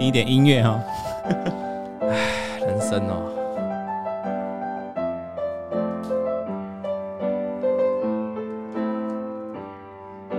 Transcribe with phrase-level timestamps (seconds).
[0.00, 0.80] 听一点音乐哈。
[2.00, 3.26] 唉，人生哦。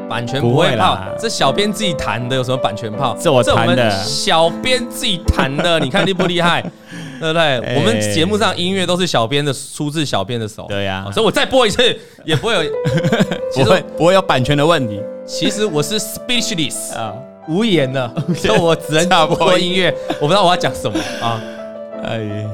[0.09, 3.15] 版权不会泡，这小编自己弹的，有什么版权泡？
[3.19, 6.61] 这我弹的，小编自己弹的，你看 厉不厉害？
[7.19, 7.59] 对不对？
[7.59, 10.65] 欸、我们节目上音乐都是小编的，出自小编的手。
[10.67, 12.61] 对呀、啊，所以我再播一次也不会有，
[13.63, 14.99] 不会不会有版权的问题。
[15.23, 17.13] 其实我是 speechless 啊，
[17.51, 21.41] 无言了，所以我只能播音乐，我不知道我要讲什么啊。
[22.03, 22.47] 哎，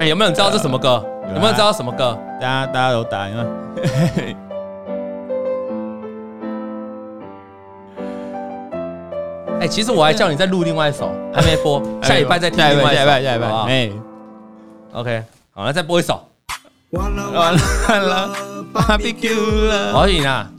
[0.00, 1.04] 哎，有没有人知道这什么歌？
[1.28, 2.18] 有没有人知道什么歌？
[2.40, 3.46] 大家大家都答应了。
[9.60, 13.90] 哎，其实我还叫你再录另外一首，还没播， 下礼拜再听另外一首，下礼拜，下礼拜，哎
[14.94, 15.22] ，OK，
[15.52, 16.24] 好，那再播一首。
[16.92, 17.52] 完了完
[18.02, 18.30] 了
[18.72, 20.50] ，Barbecue 了，王宇啊，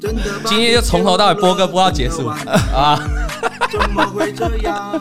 [0.46, 3.00] 今天就从头到尾播歌播到结束啊。
[3.72, 5.00] 怎么会这样？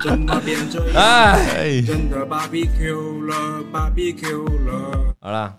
[0.00, 1.02] 怎么变这样？
[1.02, 5.14] 哎，真的 Barbecue 了，Barbecue 了。
[5.20, 5.54] 好了，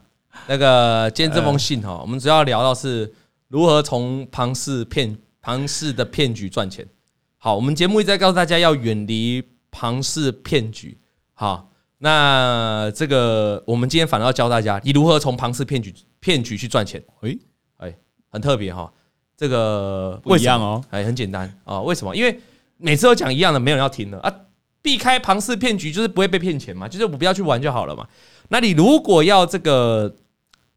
[0.48, 3.12] 那个今天这封信哈，我们主要聊到是
[3.48, 6.86] 如何从庞氏骗庞氏的骗局赚钱。
[7.38, 10.98] 好，我们节目一直在告诉大家要远离庞氏骗局。
[11.34, 17.04] 好，那这个我们今天反而要教大家你如何从庞氏骗局骗局去赚钱。
[17.22, 17.38] 哎
[17.78, 17.96] 哎，
[18.30, 18.92] 很特别哈，
[19.38, 22.16] 这个不一样哦，哎，很简单啊，为什么？
[22.16, 22.40] 因为
[22.78, 24.34] 每次都讲一样的，没有人要听了啊！
[24.82, 28.08] 避开庞氏骗局就是不会被骗钱嘛，就是我不要去玩就好了嘛。
[28.48, 30.16] 那你如果要这个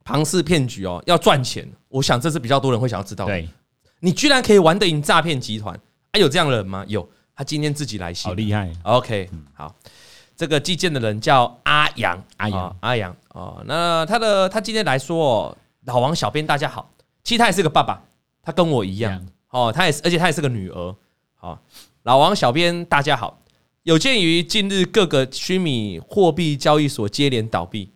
[0.05, 3.33] 庞氏骗局哦，要赚钱，我想这是比较多人会想要知道的。
[3.33, 3.49] 对，
[4.01, 5.79] 你居然可以玩得赢诈骗集团，
[6.13, 6.85] 还有这样的人吗？
[6.89, 8.73] 有，他今天自己来信，好厉害。
[8.83, 9.73] OK，好，
[10.43, 13.63] 这个寄件的人叫阿阳，阿阳，阿阳哦。
[13.65, 16.91] 那他的他今天来说，老王小编大家好，
[17.23, 18.03] 其实他也是个爸爸，
[18.43, 20.97] 他跟我一样哦，他也是，而且他也是个女儿，
[21.37, 21.57] 好。
[22.03, 23.41] 老王，小编大家好。
[23.85, 27.93] 有鉴于近日各个虚拟货币交易所接连倒闭，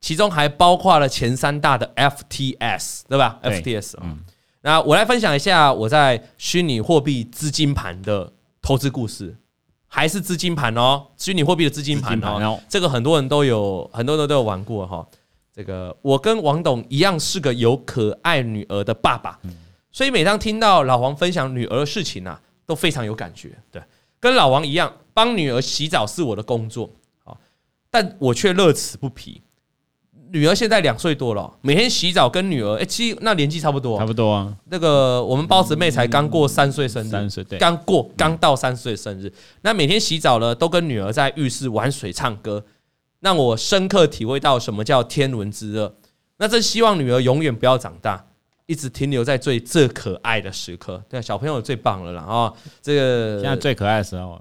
[0.00, 4.20] 其中还包括了前三大的 FTS，对吧对？FTS，嗯，
[4.60, 8.32] 那我来分享一下我在虚拟货币资金盘的
[8.62, 9.36] 投资故事，
[9.88, 15.04] 还是资金盘哦，虚拟货币的资金盘哦，这个很多人都有，很多人都有玩过哈。
[15.52, 19.38] 这个我跟王董一样是个有可爱女儿的爸爸，
[19.90, 22.40] 所以每当听到老王分享女儿的事情啊。
[22.68, 23.82] 都非常有感觉，对，
[24.20, 26.90] 跟老王一样，帮女儿洗澡是我的工作，
[27.88, 29.40] 但我却乐此不疲。
[30.30, 34.54] 女儿现在两岁多了，每天洗澡跟女儿，哎，其实那年纪差不多，差不多啊。
[34.70, 39.32] 那个我们包子妹才刚过三岁生日，三岁对，刚过，刚到三岁生日。
[39.62, 42.64] 那每天洗澡呢，都跟女儿在浴室玩水、唱歌，
[43.20, 45.94] 让我深刻体会到什么叫天伦之乐。
[46.38, 48.24] 那真希望女儿永远不要长大。
[48.70, 52.52] 一直停留在最最可爱的时刻，对，小朋友最棒了啦啊！
[52.82, 54.38] 这个现在最可爱的时候，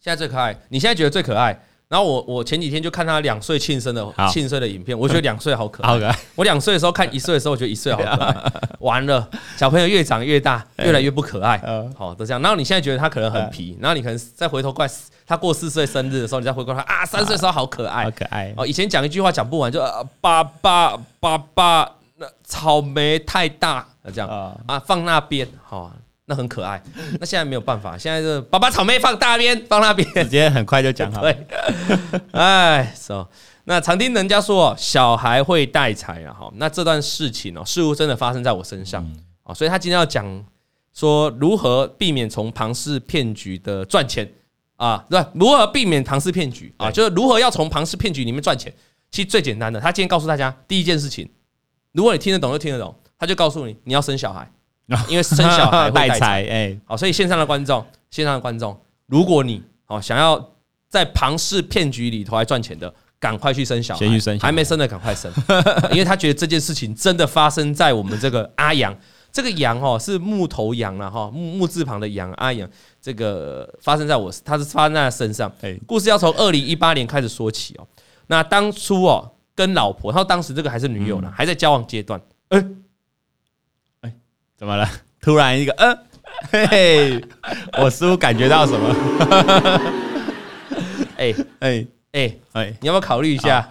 [0.00, 1.64] 现在最可爱，你现在觉得最可爱？
[1.88, 5.88] 然后我我前几天就看他两岁庆生的庆生的影片，我觉得 两岁好可爱。
[5.88, 6.18] 好可爱！
[6.34, 8.52] 我两岁的时候看一岁的时候，我觉得一岁好可爱。
[8.80, 11.58] 完了，小朋友越长越大，越来越不可爱。
[11.96, 12.40] 好，都这样。
[12.42, 14.88] 然后你现在觉得他可能很皮，然后你可能再回头怪
[15.26, 18.52] 他过四岁生日的时候，你再回过他啊，三岁的时候好可爱，好可爱。
[18.56, 19.80] 哦，以前讲一句话讲不完，就
[20.20, 21.90] 爸爸爸爸。
[22.16, 24.28] 那草莓太大，那这样
[24.68, 25.92] 啊，放那边好，
[26.26, 26.82] 那很可爱。
[27.20, 31.20] 那现在没有办法，现在是把把草莓放大边，放那边，直接很快就讲好。
[31.22, 31.36] 对，
[32.32, 33.26] 哎，so,
[33.64, 39.04] 那常听人家说小孩会带财啊，哈，那这段事情哦，似乎真的发生在我身上
[39.42, 40.44] 啊，所以他今天要讲
[40.92, 44.30] 说如何避免从庞氏骗局的赚钱
[44.76, 48.72] 啊，对，如何避免庞氏骗局啊，就是如何要从庞氏骗局里面赚钱。
[49.10, 51.30] 其实最简单的，他今天告诉大家第一件事情。
[51.92, 54.50] 如果你听得懂就听得懂，他就告诉你你要生小孩，
[55.08, 56.42] 因为生小孩会带财。
[56.50, 60.52] 哎，好，所以线上的观众，线上的观众，如果你好想要
[60.88, 65.32] 在庞氏骗局里头来赚钱的，赶快去生小孩，先去生，还没生的赶快生，
[65.90, 68.96] 因为他觉得这件事情真的发生在我们这个阿阳，
[69.32, 72.68] 这个阳哦是木头阳了哈，木木字旁的阳，阿阳
[73.00, 75.50] 这个发生在我，他是发生在他身上。
[75.62, 77.86] 哎，故事要从二零一八年开始说起哦，
[78.26, 79.30] 那当初哦。
[79.56, 82.20] 跟老婆，他当时这个还是女友呢，还在交往阶段。
[82.48, 82.66] 哎，哎，
[84.64, 84.88] 怎么了？
[85.20, 85.98] 突然一个，嗯，
[86.50, 87.24] 嘿嘿，
[87.82, 88.88] 我似乎感觉到什么？
[91.18, 93.68] 哎哎哎哎，你要不要考虑一下？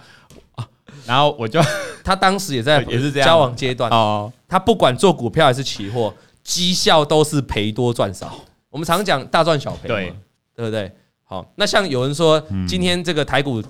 [1.04, 1.60] 然后我就，
[2.04, 4.32] 他当时也在 也是这样交往阶段哦。
[4.48, 6.14] 他不管做股票还是期货，
[6.44, 8.32] 绩效都是赔多赚少。
[8.70, 10.14] 我们常讲大赚小赔，对
[10.54, 10.92] 对不对？
[11.24, 13.60] 好，那像有人说今天这个台股。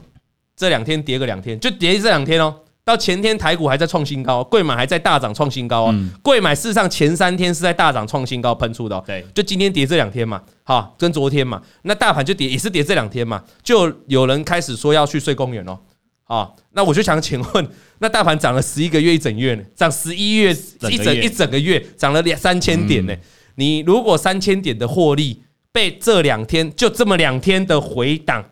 [0.56, 2.54] 这两天跌个两天，就跌这两天哦，
[2.84, 5.94] 到前天台股还在创新高，贵买还在大涨创新高哦。
[6.22, 15.78] 柜买事实上前三天是在大涨创新高喷出的，对，就今天跌这两天嘛，好，跟昨天嘛，那大盘就跌也是跌这两天嘛，就有人开始说要去睡公园哦。
[16.24, 17.68] 好，那我就想请问，
[18.00, 20.52] 那大盘涨了十一个月一整月呢，涨十一月
[20.90, 23.14] 一整一整个月涨了两三千点呢？
[23.54, 25.42] 你如果三千点的获利
[25.72, 28.44] 被这两天就这么两天的回档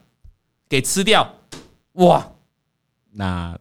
[0.71, 1.35] 给吃掉，
[1.93, 2.33] 哇，
[3.13, 3.59] 那。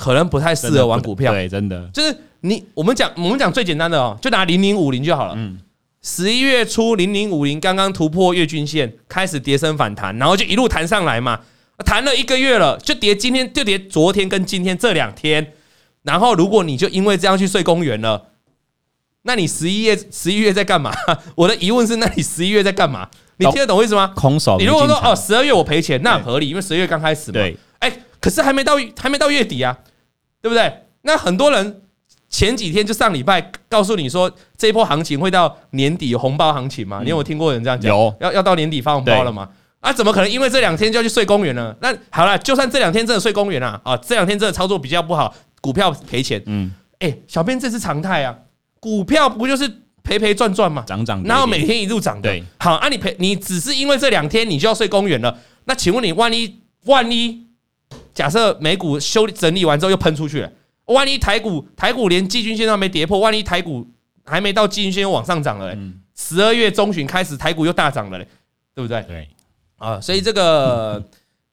[0.00, 5.34] 可能不太适合玩股票，对，真的就是你我们讲我们讲最简单的哦，就拿零零五零就好了。
[5.36, 5.58] 嗯，
[6.02, 11.40] 十一月初零零五零刚刚突破月均线，开始跌升反弹，然后就一路弹上来嘛，
[11.84, 15.52] 弹了一个月了，就跌今天就跌昨天跟今天这两天，
[16.04, 18.28] 然后如果你就因为这样去睡公园了，
[19.24, 20.90] 那你十一月十一月在干嘛？
[21.36, 23.06] 我的疑问是，那你十一月在干嘛？
[23.36, 24.12] 你听得懂我意思吗？
[24.16, 24.56] 空手。
[24.58, 27.34] 你如果说哦，十二月我赔钱，那很合理，因为十二月刚开始嘛。
[27.34, 29.76] 对，哎，可是还没到还没到月底啊。
[30.42, 30.72] 对不对？
[31.02, 31.82] 那很多人
[32.28, 37.00] 前几天就上礼拜告诉你说，这一波行情会到年底有红包行情嘛？
[37.02, 37.90] 你有听过人这样讲？
[37.90, 39.48] 有，要要到年底发红包了嘛？
[39.80, 40.30] 啊，怎么可能？
[40.30, 41.74] 因为这两天就要去睡公园了？
[41.80, 46.42] 那好了，就算这两天真的睡公园啊，啊，这两天真的操作比较不好，股票赔钱。
[46.46, 48.36] 嗯，哎，小编这是常态啊，
[48.78, 49.66] 股票不就是
[50.02, 50.84] 赔赔赚赚嘛？
[50.86, 52.28] 涨涨，然后每天一路涨的。
[52.28, 55.38] 对，好啊，你赔你只是因为这两天你就要睡公园了？
[55.64, 57.46] 那请问你万一万一？
[58.20, 60.52] 假设美股修整理完之后又喷出去了，
[60.84, 63.86] 万一台股台股连季均线都没跌破，万一台股
[64.26, 65.74] 还没到季均线又往上涨了，
[66.14, 68.28] 十二月中旬开始台股又大涨了嘞，
[68.74, 69.02] 对不对？
[69.04, 69.26] 对
[69.78, 71.02] 啊，所以这个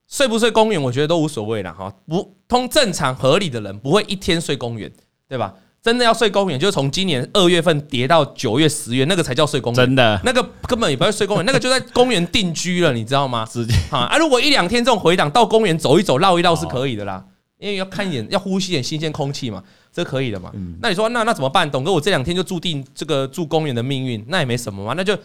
[0.08, 1.90] 睡不睡公园，我觉得都无所谓了哈。
[2.06, 4.92] 不通正常合理的人不会一天睡公园，
[5.26, 5.54] 对吧？
[5.88, 9.86] 真的要睡公园，就是从今年二月份跌到九月、十月，那个才叫睡公园。
[9.86, 13.48] 真的，那个根本也不要睡公园，那个就在公园定居了，你知道吗？
[13.50, 17.24] 直接 啊，如果一两天这种回档到公园走一走、绕一绕是可以的啦，
[17.56, 20.52] 因为要看一眼，要呼吸一点新鲜空气嘛，这可以的嘛。
[20.82, 21.70] 那你说，那那怎么办？
[21.70, 25.16] 董哥，我这两天就注定这个住公园的命运，那也没什么嘛，那就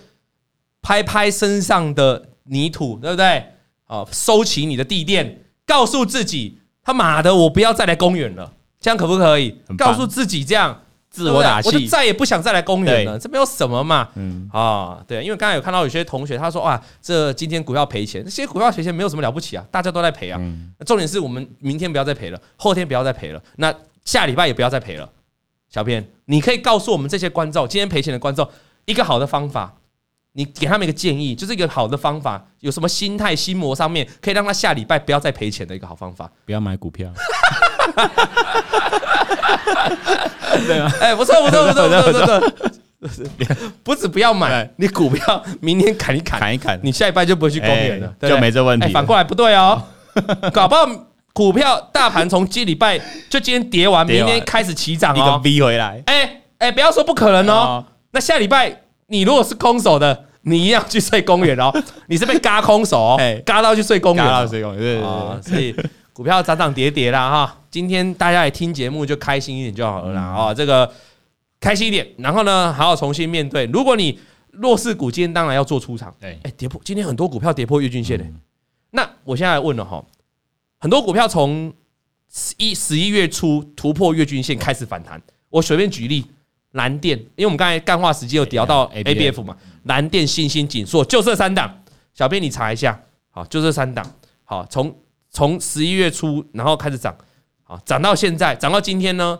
[0.82, 3.44] 拍拍身上的泥土，对不对？
[3.88, 8.54] 啊，收起你的地垫，告诉自己，他妈的，我不要再来公园了。
[8.84, 9.58] 这样可不可以？
[9.78, 10.78] 告诉自己这样
[11.10, 13.18] 自我打气，我就再也不想再来公园了。
[13.18, 14.10] 这没有什么嘛。
[14.16, 20.38] 嗯啊，对，因为刚才有看到有些同学他说哇，这今天股票赔钱，这些股票赔钱没有什么了不起啊，大家都在赔啊。
[20.86, 25.10] 重点是我们明天不要再赔了，后天不要再赔了，那下礼拜也不要再赔了。
[25.70, 28.46] 小编，你可以告诉我们这些观众，今天赔钱的观众
[28.84, 29.74] 一个好的方法，
[30.34, 37.10] 你给他们一个建议，就是一个好的方法，有什么心态心魔上面可以让他下礼拜不要再赔钱的一个好方法，不要买股票。
[37.96, 39.10] 哈哈哈
[40.68, 42.40] 对啊，哎，不错不错不错 不错不错，
[43.00, 43.26] 不是，
[43.84, 48.92] 不止不要买，你股票明天砍一砍，砍一砍，你下礼拜就不会去公园了，就没这问题。
[48.94, 49.82] 反过来不对哦，
[50.54, 50.88] 搞不好
[51.34, 52.98] 股票大盘从今礼拜
[53.30, 56.02] 就今天跌完，明天开始起涨哦，逼回来。
[56.06, 61.74] 哎哎，不要说不可能哦，那下礼拜你如果是空手的，你一样去睡公园哦，
[62.08, 65.76] 你是被嘎空手哦，嘎到去睡公园，睡公园，对对对，所以。
[66.14, 70.90] 股票涨涨跌跌啦哈，今天大家也听节目就开心一点就好了啦啊，这个
[71.60, 73.66] 开心一点，然后呢，好好重新面对。
[73.66, 74.20] 如果你
[74.52, 76.14] 弱势股，今天当然要做出场。
[76.22, 78.24] 对，哎，跌破，今天很多股票跌破月均线的。
[78.92, 80.06] 那我现在来问了哈，
[80.78, 81.74] 很多股票从
[82.58, 85.20] 一十一月初突破月均线开始反弹。
[85.50, 86.24] 我随便举例，
[86.74, 91.84] 蓝电，因为我们刚才干化时间有聊到 A B F 嘛，蓝电、欣兴、景硕，就这三档。
[92.14, 94.06] 小编你查一下，好，就这三档，
[94.44, 94.96] 好，从。
[95.34, 97.14] 从十一月初，然后开始涨，
[97.64, 99.40] 好，涨到现在，涨到今天呢，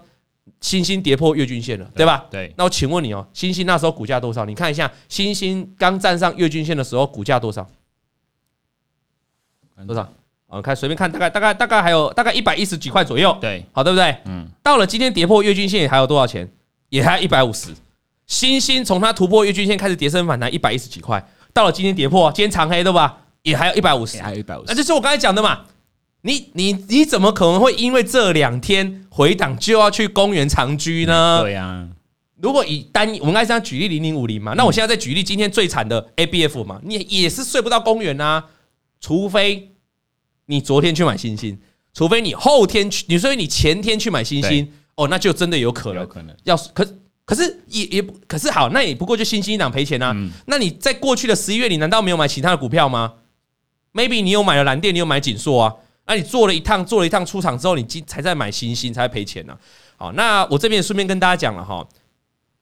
[0.60, 2.26] 欣兴跌破月均线了，对吧？
[2.32, 2.52] 对。
[2.58, 4.44] 那我请问你哦，欣兴那时候股价多少？
[4.44, 7.70] 你看一下，欣兴刚站上月均线的时候，股价多少？
[9.86, 10.12] 多少？
[10.48, 13.36] 我看随便看，大概大概大概还有大概一百一十几块左右。
[13.40, 14.18] 对，好，对不对？
[14.26, 14.48] 嗯。
[14.64, 16.52] 到了今天跌破月均线还有多少钱？
[16.90, 17.70] 也还一百五十。
[18.26, 21.24] 欣兴从它突破月均线开始跌升反弹一百一十几块，
[21.54, 23.20] 到了今天跌破，今天长黑对吧？
[23.44, 24.66] 也还有一百五十，还有一百五十。
[24.68, 25.66] 那就是我刚才讲的嘛。
[26.26, 31.42] 你你你怎么可能会因为这两天回档就要去公园长居呢？
[31.42, 31.88] 对呀，
[32.42, 38.46] 如果以单，我们刚才这样举例零零五零嘛，那我现在再举例今天最惨的 ABF 嘛，你也是睡不到公园啊，
[39.02, 39.74] 除非
[40.46, 41.60] 你昨天去买星星，
[41.94, 46.88] 除非你后天去，你说你前天去买星星，哦，那就真的有可能，有可能要可
[47.26, 50.16] 可是也也可是好，那也不过就新兴一档赔钱啊。
[50.46, 53.16] 那你在过去的十一月，你难道没有买其他的股票吗
[53.94, 55.74] ？Maybe 你有买了蓝电，你有买景硕啊？
[56.06, 59.58] 那你做了一趟，做了一趟出场之后，你今才在买新星，才赔钱呢。
[59.96, 61.88] 好，那我这边顺便跟大家讲了哈，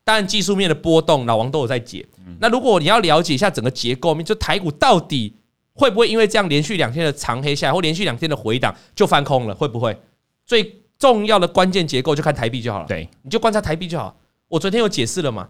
[0.04, 2.06] 当然技术面的波动，老王都有在解。
[2.40, 5.36] 那如果你要了解一下整个结构面，就台股到底
[5.74, 9.56] 会不会因为这样连续两天的长黑下来，或连续两天的回档就翻空了？
[9.56, 10.00] 会不会？
[10.46, 12.86] 最重要的关键结构就看台币就好了。
[12.86, 14.16] 对，你就观察台币就好。
[14.48, 15.50] 我昨天有解释了嘛？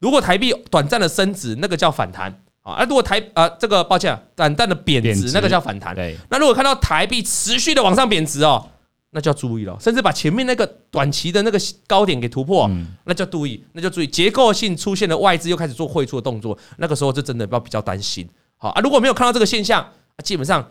[0.00, 5.94] 如果台币短暂的升值，那个叫反弹啊；而如果台啊这个抱歉，短暂的贬值，那个叫反弹。
[5.94, 8.64] 对，那如果看到台币持续的往上贬值哦，
[9.10, 12.70] 那就要注意了，甚至把前面那个短期的那个高点给突破，
[13.04, 18.28] 那就注意，那就注意结构性出现的外资又开始做汇出的动作，那个时候就真的要比较担心。
[18.56, 19.86] 好啊，如果没有看到这个现象，
[20.22, 20.70] 基本上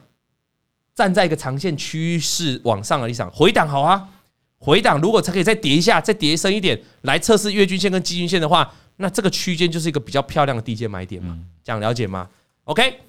[0.95, 4.07] 站在一个长线趋势往上的立场，回档好啊，
[4.57, 12.29] 回档如果才可以再跌一下，再跌深一点来测试月均线跟季均线的话，那这个区间就是一个比较漂亮的低阶买点嘛，这样了解吗
[12.63, 12.99] ？OK，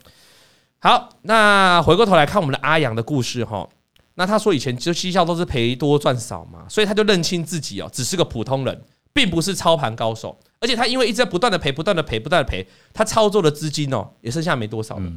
[0.80, 3.68] 好，那回过头来看我们的阿阳的故事哈。
[4.14, 8.82] 那他说以前就绩效都是赔多赚少嘛，所以他就认清自己哦，只是个普通人，
[9.12, 10.38] 并不是操盘高手。
[10.60, 15.12] 而且他因为一直在不断的赔，不断的赔，不断的赔，他操作的资金哦也剩下没多少了。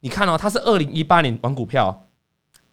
[0.00, 2.08] 你看哦，他是二零一八年玩股票，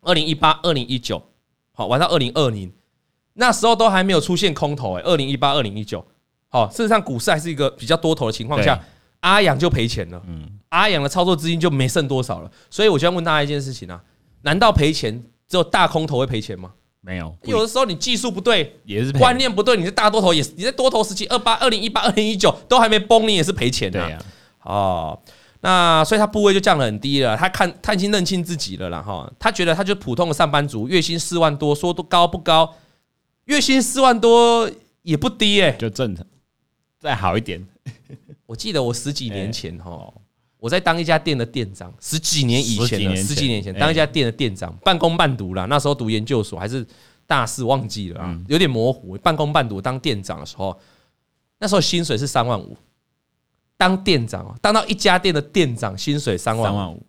[0.02, 1.30] 二零一八、二零一九，
[1.72, 2.72] 好玩到二零二零，
[3.34, 6.06] 那时候都还没有出现空头哎，二零一八、二零一九，
[6.54, 8.80] 好，事实上股市还是一个比较多头的情况下，
[9.22, 10.22] 阿阳就赔钱了。
[10.28, 12.52] 嗯，阿阳的操作资金就没剩多少了。
[12.70, 14.00] 所以我就要问大家一件事情啊，
[14.44, 15.24] 难道赔钱？
[15.48, 16.72] 只有大空头会赔钱吗？
[17.02, 24.00] 没有，有的时候你技术不对，也是观念不对，你是大多头也是，你在多头时期二八、二零一八、二零一九都还没崩，你也是赔钱的。
[24.00, 24.20] 对呀，
[24.62, 25.20] 哦，
[25.62, 32.76] 那所以他部位就降得很低了，他看他已经认清自己了啦哈，他觉得他就普通的上班族，月薪四万多，说多高不高？
[33.46, 34.70] 月薪四万多
[35.02, 36.26] 也不低哎，就正常，
[37.04, 37.62] 再好一点。
[38.48, 40.12] 我记得我十几年前哈。
[40.58, 45.66] 我在当一家店的店长，十几年以前了，十几年前当一家店的店长，半工半读啦。
[45.66, 46.88] 那时候读研究所还是
[47.28, 49.18] 大四，忘记了啊，有点模糊。
[49.18, 50.80] 半工半读当店长的时候，
[51.60, 52.78] 那时候薪水是三万五。
[53.76, 57.06] 当店长，当到一家店的店长，薪水三万五。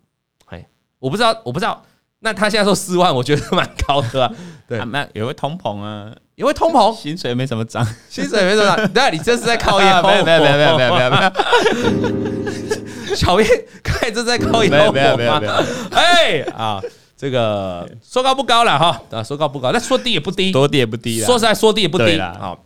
[0.47, 0.67] 哎，
[0.99, 1.81] 我不知道，我不知道。
[2.25, 4.29] 那他现在说四万，我觉得蛮高的。
[4.67, 8.85] 对，那也会通膨啊，也会通膨，薪水没怎么涨，薪水没怎么涨。
[8.91, 10.01] 对，你这是在靠压？
[10.01, 13.15] 没有没有没有没有没有没有。
[13.15, 13.47] 小编
[13.83, 15.39] 看这在靠腰火吗？
[15.91, 16.81] 哎啊，
[17.15, 22.19] 这个说高不高了哈，啊说高不高，那说低也不低，说低也不低，说实在说低也不低。
[22.19, 22.65] 好，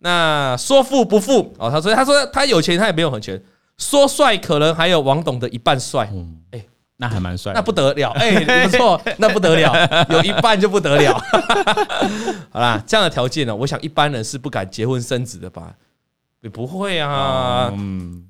[0.00, 3.42] 那说富不富哦，他说他说他有钱，他也没有很钱。
[3.78, 6.62] 说帅可能还有王董的一半帅，嗯哎，
[6.98, 11.16] 那还蛮帅，那不得了，哎，不错，那不得了，有一半就不得了。
[12.50, 15.74] 好啦，这样的条件呢，我想一般人是不敢结婚生子的吧？
[16.40, 18.24] 也不会啊，嗯。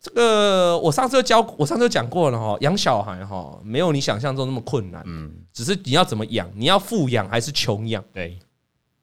[0.00, 8.02] 这个我上次就教，我上次就讲过了哈，养小孩哈，没有你想象中那么困难，嗯，只是你要怎么养，你要富养还是穷养？
[8.12, 8.36] 对，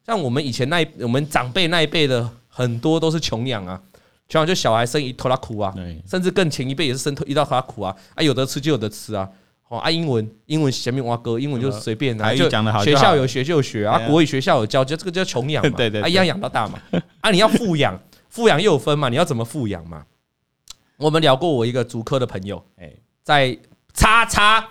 [0.06, 3.82] 像我们以前那一我们长辈那一辈的很多都是穷养啊，
[4.30, 5.74] 穷养就小孩生一拖拉苦啊，
[6.08, 9.28] 甚至更前一辈也是生一道拖拉苦啊，啊有的吃就有的吃啊，
[9.68, 12.48] 哦啊英文英文前面挖哥英文就随便啊，就
[12.84, 16.80] 学校有学就学啊，国语学校有教，就这个叫穷养嘛， 对对，啊一样养到大嘛，
[17.22, 20.06] 啊你要富养， 富养又有分嘛，你要怎么富养嘛？
[20.98, 22.92] 我们聊过，我一个足科的朋友，哎，
[23.24, 23.58] 在
[23.96, 24.64] 叉叉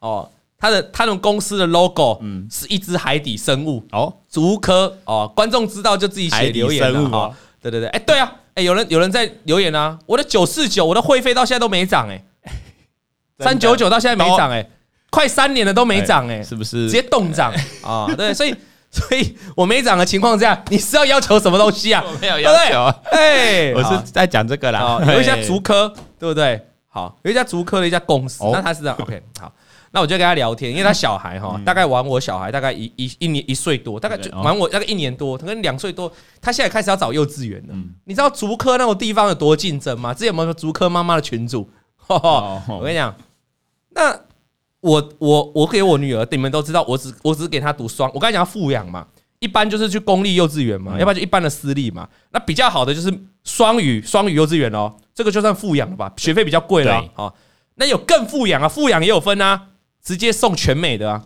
[0.00, 0.28] 哦，
[0.58, 12.24] 他的他们公司的 logo，嗯，是一只海底生物哦，足科哦，观众知道就自己写留言了哈，对对对，哎，对啊，哎，有人有人在留言啊，我的九四九，我的会费到现在都没涨哎，
[13.40, 14.68] 三九九到现在没涨哎，
[15.10, 18.06] 快三年了都没涨哎，是不是直接冻涨啊？
[18.16, 18.54] 对，所以。
[18.94, 22.00] 所以我没涨的情况下， 你是要要求什么东西啊？
[22.06, 25.02] 我没有要求，哎，我是在讲这个啦。
[25.12, 26.64] 有一家竹科，对不对？
[26.86, 28.96] 好，有一家竹科的一家公司，那他是这样。
[29.00, 29.52] OK，好，
[29.94, 36.12] 那我就跟他聊天，因为他小孩哈，大概玩我小孩大概一一一年一岁多，大概就玩我大概一年多，他跟两岁多。
[36.42, 37.74] 他现在开始要找幼稚园了。
[38.04, 40.12] 你知道竹科那种地方有多竞争吗？
[40.12, 41.70] 之前有没有竹科妈妈的群主？
[42.08, 43.14] 我跟你讲，
[43.90, 44.20] 那。
[44.84, 49.06] 我我我给我女儿，你们都知道，我只我只给她读双，我刚才讲富养嘛，
[49.38, 52.06] 一般就是去公立幼稚园嘛，要不然就一般的私立嘛。
[52.32, 53.10] 那比较好的就是
[53.44, 57.02] 双语双语幼稚园哦，这个就算富养了吧，学费比较贵了。
[57.14, 57.32] 哦，
[57.76, 59.68] 那有更富养啊，富养也有分啊，
[60.04, 61.24] 直接送全美的啊。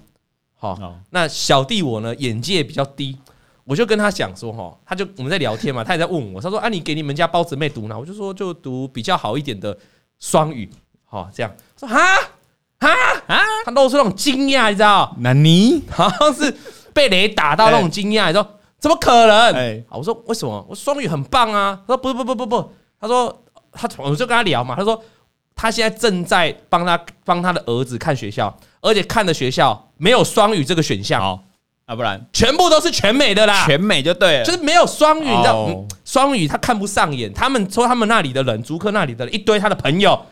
[0.56, 3.18] 好，那小弟我呢，眼界比较低，
[3.64, 7.98] 我就跟他讲说哈，他就我们在聊天嘛，他也在问我，他说啊，你给你们家包子妹读哪？
[7.98, 9.76] 我就说就读比较好一点的
[10.18, 10.70] 双语，
[11.04, 11.98] 好这样说哈。
[12.80, 12.88] 哈
[13.26, 13.42] 啊！
[13.64, 15.12] 他露出那种惊讶，你知道？
[15.18, 16.56] 那你好像是
[16.94, 19.52] 被雷打到那种惊讶，你说怎么可能？
[19.52, 20.64] 哎，我说为什么？
[20.68, 21.82] 我双语很棒啊！
[21.88, 23.42] 他说不不不不不，他说
[23.72, 25.02] 他我就跟他聊嘛，他说
[25.56, 31.40] 他现在正在帮他帮他的儿子看学校，而且看的学校没有双语这个选项哦，
[31.86, 35.86] 啊，不然全部都是全美的啦，全美就对了，就是没有双语，你知道？
[36.04, 40.26] 双语他看不上眼，他们说他们那里的人，竹科那里的人一堆他的朋友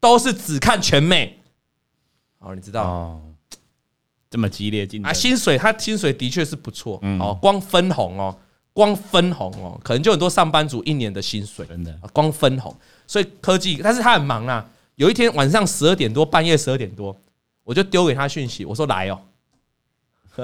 [0.00, 1.38] 都是只看全美。
[2.38, 3.20] 哦，你知道？
[4.30, 8.36] 这么激烈竞争啊，薪水他薪水的确是不错，嗯哦，光分红哦，
[8.72, 12.72] 光分红哦，可能就很多上班族一年的薪水，真的，光分红，
[13.08, 14.64] 所以科技，但是他很忙啊。
[14.94, 17.16] 有一天晚上十二点多，半夜十二点多，
[17.70, 19.20] 我就丢给他讯息，我说来哦，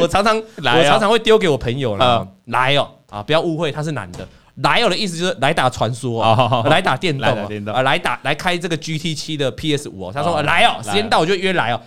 [0.00, 4.26] 我常常我常常会丢给我朋友了，来哦啊，不要误会，他是男的。
[4.56, 7.28] 来哦的意思就是来打传说哦，来打电动
[7.72, 10.12] 啊，来打来开这个 GT 七的 PS 五哦。
[10.12, 11.80] 他说来哦，时间到我就约来哦。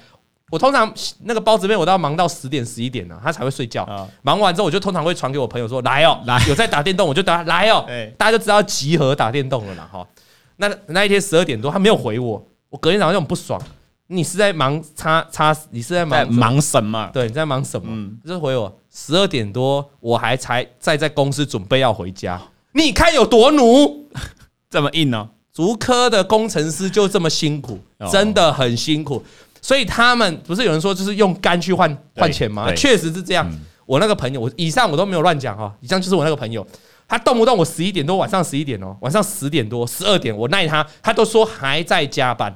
[0.49, 0.89] 我通常
[1.25, 3.85] 那个包子妹我都要忙到十点十一点呢，他才会睡觉。
[4.21, 7.85] 忙完之后我就通常会传给我朋友说来哦，来有在打电动我就打来哦，
[8.17, 10.07] 大家就知道集合打电动了啦哈。
[10.55, 13.61] 那那一天十二点多他没有回我，我隔天早上就很不爽。
[14.07, 15.55] 你是在忙叉叉？
[15.71, 17.09] 你是在忙忙什么？
[17.11, 18.09] 对，你在忙什么？
[18.23, 22.39] 就是回我十二点多，我还才在在公司准备要回家。
[22.73, 24.07] 你看有多奴，
[24.69, 25.29] 这么硬哦！
[25.51, 27.79] 足科的工程师就这么辛苦，
[28.11, 29.23] 真的很辛苦。
[29.61, 32.71] 所以他们不是有人说就是用肝去换换钱吗？
[32.75, 33.49] 确实是这样。
[33.87, 36.65] 我那个朋友，我以上我都没有乱讲哈，以上就是我那个朋友，
[37.07, 42.53] 他动不动我十一点多，晚上十一点哦，晚上十点多、十二点，我耐他，他都说还在加班。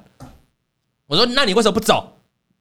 [1.10, 2.18] 我说那你为什么不走？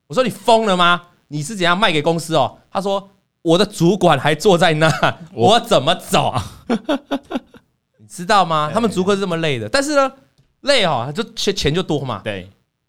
[0.06, 1.02] 我说你疯了吗？
[1.28, 2.58] 你是怎样卖给公司哦？
[2.70, 3.10] 他说
[3.42, 4.90] 我的主管还坐在那，
[5.34, 6.34] 我怎么走？
[7.98, 8.70] 你知道吗？
[8.72, 10.10] 他们竹科是这么累的，但是呢，
[10.62, 12.22] 累哈，就钱钱就多嘛。
[12.24, 12.48] 对，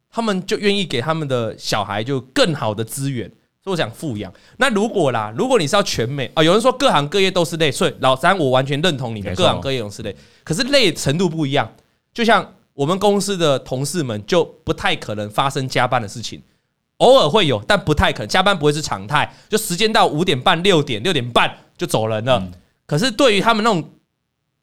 [0.09, 3.27] 他们就愿意给他们的小孩就更好的资源，
[3.61, 4.31] 所以我想富养。
[4.55, 11.69] 那如果啦，如果你是要全美啊，有人说各行各业都是累，所以老三我完全认同你的，各行各业都是累，可是累程度不一样。
[12.13, 16.41] 就像我们公司的同事们就不太可能发生加班的事情，
[16.97, 19.33] 偶尔会有，但不太可能加班不会是常态。
[19.49, 22.41] 就时间到五点半、六点、六点半就走人了。
[22.85, 23.89] 可是对于他们那种。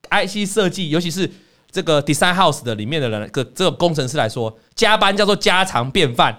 [0.08, 1.28] IC 设计，尤其是
[1.68, 6.36] 这个 Design House 的里面的人，个这个工程师来说，加班叫做家常便饭，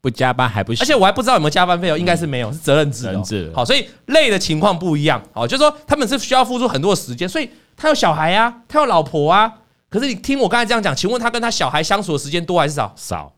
[0.00, 0.82] 不加班还不行。
[0.82, 3.52] 而且我还不知道有没有加班费哦，应该是没有，是责任制的。
[3.54, 5.22] 好，所以累的情况不一样。
[5.32, 9.54] 好，就是说他们是需要付出很多的时间，所以他有小孩啊，他有老婆啊。
[9.90, 12.92] 可是你听我刚才这样讲，请问他跟他小孩相处的时间多还是少？
[12.96, 13.32] 少，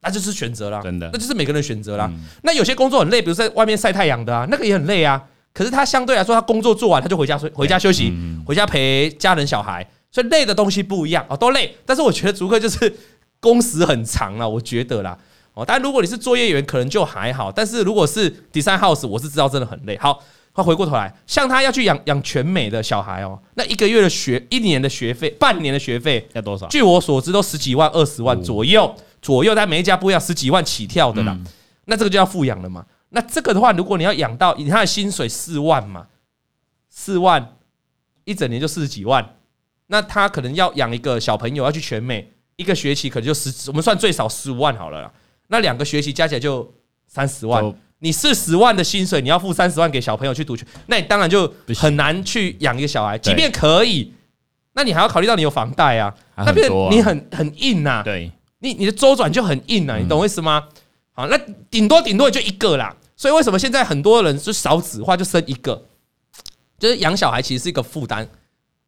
[0.00, 2.10] 那就是选择了，真的，那就是每个人选择了。
[2.42, 5.22] 那有些工作很累，比如在外面晒太阳的啊，那个也很累啊。
[5.52, 8.10] 可是他相对来说，他工作做完他就回家睡，回家休息，
[8.46, 11.76] 回家陪家人小孩，所以累的东西不一样哦，都累。
[11.84, 12.90] 但是我觉得逐客就是
[13.38, 15.18] 工时很长了，我觉得啦
[15.52, 15.62] 哦。
[15.66, 17.52] 但如果你是作业员，可能就还好。
[17.52, 19.98] 但是如果是 design house，我是知道真的很累。
[19.98, 20.22] 好，
[20.54, 26.66] 他回过头来，像他要去养养全美的小孩哦，那一个月的学，一年的学费，半年的学费要多少？
[26.68, 31.38] 据我所知，都十几万、二十万左右左右，但每一家不一样，十几万起跳的啦。
[31.86, 32.84] 那这个就要富养了嘛。
[33.08, 36.06] 那这个的话，如果你要养到以他的薪水四万嘛，
[36.88, 37.56] 四万
[38.24, 39.36] 一整年就四十几万，
[39.86, 45.12] 那他可能要养一个小朋友要去全美，一个学期可能就十，我们算最少十五万好了啦。
[45.48, 46.72] 那两个学期加起来就
[47.06, 53.16] 三十万，你四十万的薪水，你要付三十万给小朋友去读去，那你当然就很难去养一个小孩。
[53.16, 54.12] 即便可以，
[54.72, 60.64] 那你还要考虑到你有房贷啊，那边你很很硬呐，对，你你的周转就很硬呐，你懂我意思吗？
[61.12, 61.38] 好，那
[61.70, 62.96] 顶多顶多也就一个啦。
[63.16, 65.84] 所以为什么现在很多人就少子化，就生一个，
[66.80, 68.28] 就是养小孩其实是一个负担。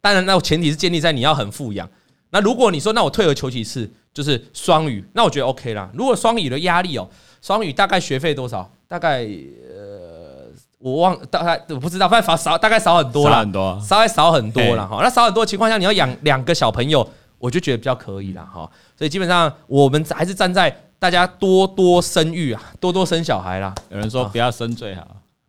[0.01, 1.89] 当然，那前提是建立在你要很富养。
[2.31, 5.89] 那如果你说，那我退而求其次，就是双语，那我觉得 OK 啦。
[5.93, 7.09] 如果双语的压力哦，
[7.41, 8.69] 双语大概学费多少？
[8.87, 10.47] 大概呃，
[10.79, 14.99] 我忘大概我不知道，反正少少大概少很多了，很多，稍微少很多了哈。
[15.01, 17.07] 那少很多的情况下，你要养两个小朋友，
[17.39, 18.69] 我就觉得比较可以了哈。
[18.97, 20.75] 所以基本上我们还是站在。
[20.97, 23.75] 大家多多生育啊，多多生小孩啦。
[23.89, 25.05] 有人说不要生最好，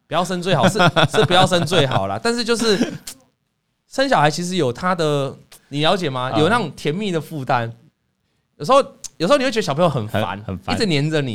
[0.09, 0.77] 不要生最好是
[1.11, 2.21] 是不要生最好啦。
[2.23, 2.93] 但是就是
[3.89, 5.35] 生小孩其实有他的，
[5.69, 6.33] 你了解吗？
[6.37, 7.73] 有那种甜蜜的负担。
[8.57, 8.83] 有时候
[9.17, 11.33] 有时候你会觉得小朋友很烦，很烦，一直黏着你。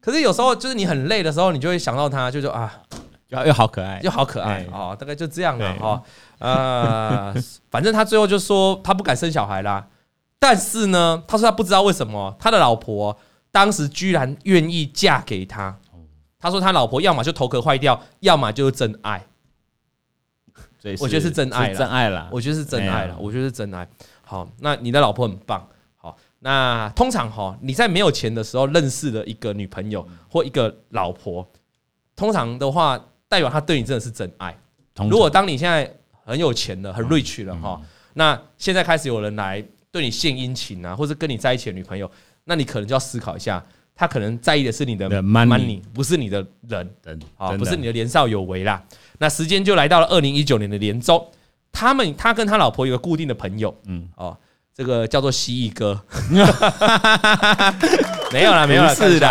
[0.00, 2.82] 可是有时候就是你很累的时候，你就会想到他，就说啊，
[3.28, 6.02] 又又好可爱，又好可爱哦，大概就这样了哈。
[6.38, 7.34] 呃，
[7.70, 9.86] 反正他最后就说他不敢生小孩啦。
[10.38, 13.18] 但是呢，他说他不知道为什么他的老婆。
[13.52, 15.76] 当时居然愿意嫁给他，
[16.38, 19.24] 他说他老婆要么就头壳坏掉，要么就是真爱。
[21.00, 22.28] 我觉得是真爱，真爱了。
[22.30, 23.88] 我觉得是真爱了，我觉得是真爱。
[24.22, 25.66] 好，那你的老婆很棒。
[26.42, 31.46] 好，那通常哈，你在没有钱的时候认识的一个女朋友或一个老婆，
[32.16, 32.98] 通常的话
[33.28, 34.56] 代表他对你真的是真爱。
[35.08, 35.90] 如果当你现在
[36.24, 37.80] 很有钱了，很 rich 了哈，
[38.14, 42.10] 那现在开始有人来对你献殷勤啊，或者跟你在一起的女朋友。
[42.44, 46.90] 那你可能就要思考一下，他可能在意的是你的 money，不是你的人，
[47.36, 48.82] 啊，不是你的年少有为啦。
[49.18, 51.24] 那时间就来到了二零一九年的年中，
[51.70, 54.36] 他们他跟他老婆有个固定的朋友，嗯，哦，
[54.74, 56.00] 这个叫做蜥蜴哥，
[58.32, 59.28] 没有啦，没有啦，是的。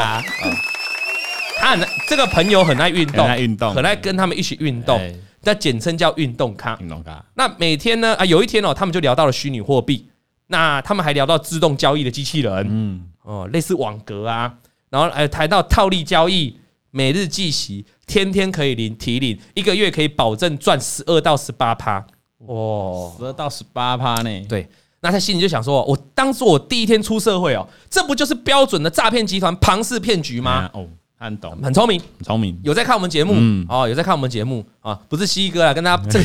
[1.58, 4.98] 他很这个朋友很爱运动，很爱运动，很爱跟他们一起运动，
[5.42, 6.78] 那简称叫运动咖。
[6.80, 7.24] 运动咖。
[7.34, 10.08] 那每天呢啊，有一天哦，他们就聊到了虚拟货币，
[10.48, 14.54] 那他们还聊到自动交易的机器人，嗯，哦，类似网格啊，
[14.90, 16.58] 然后还谈到套利交易、
[16.92, 22.06] 每日计息、天天可以领提领，一个月可以保证赚十二到十八趴，
[22.46, 24.46] 哦，十二到十八趴呢？
[24.48, 24.70] 对。
[25.02, 33.34] 那他心里就想说：“我当初我第一天出社会哦，这不就是标准的诈骗集团庞氏骗局吗？”哦，他很懂，很聪明，很聪明，有在看我们节目？
[33.70, 34.66] 哦，有在看我们节目。
[34.82, 36.20] 啊，不是西哥啊，跟他 这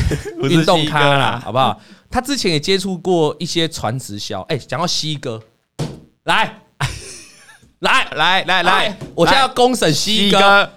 [0.47, 1.79] 运动咖啦，好不好？
[2.09, 4.41] 他之前也接触过一些传直销。
[4.43, 5.41] 哎，讲到西哥，
[6.23, 6.61] 来。
[7.79, 10.67] 来来来来，我现在要公审西哥。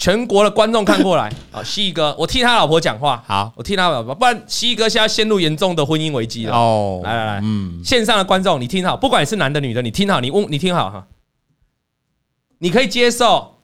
[0.00, 3.22] 全国的观众看过来啊， 蜥蜴哥，我替他老婆讲话。
[3.26, 6.56] 好，我替他老婆，不然蜥蜴哥现在陷入严重的婚姻危机了。
[6.56, 11.06] 哦，来来来，嗯，线上的观众，你听好，不管你是男的女的，你听好，你问，你听好哈。
[12.60, 13.58] 你可以接受，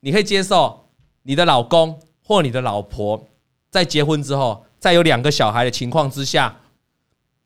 [0.00, 0.88] 你可以接受
[1.22, 3.28] 你的老公或你的老婆
[3.70, 6.56] 在结婚之后，在有两个小孩的情况之下，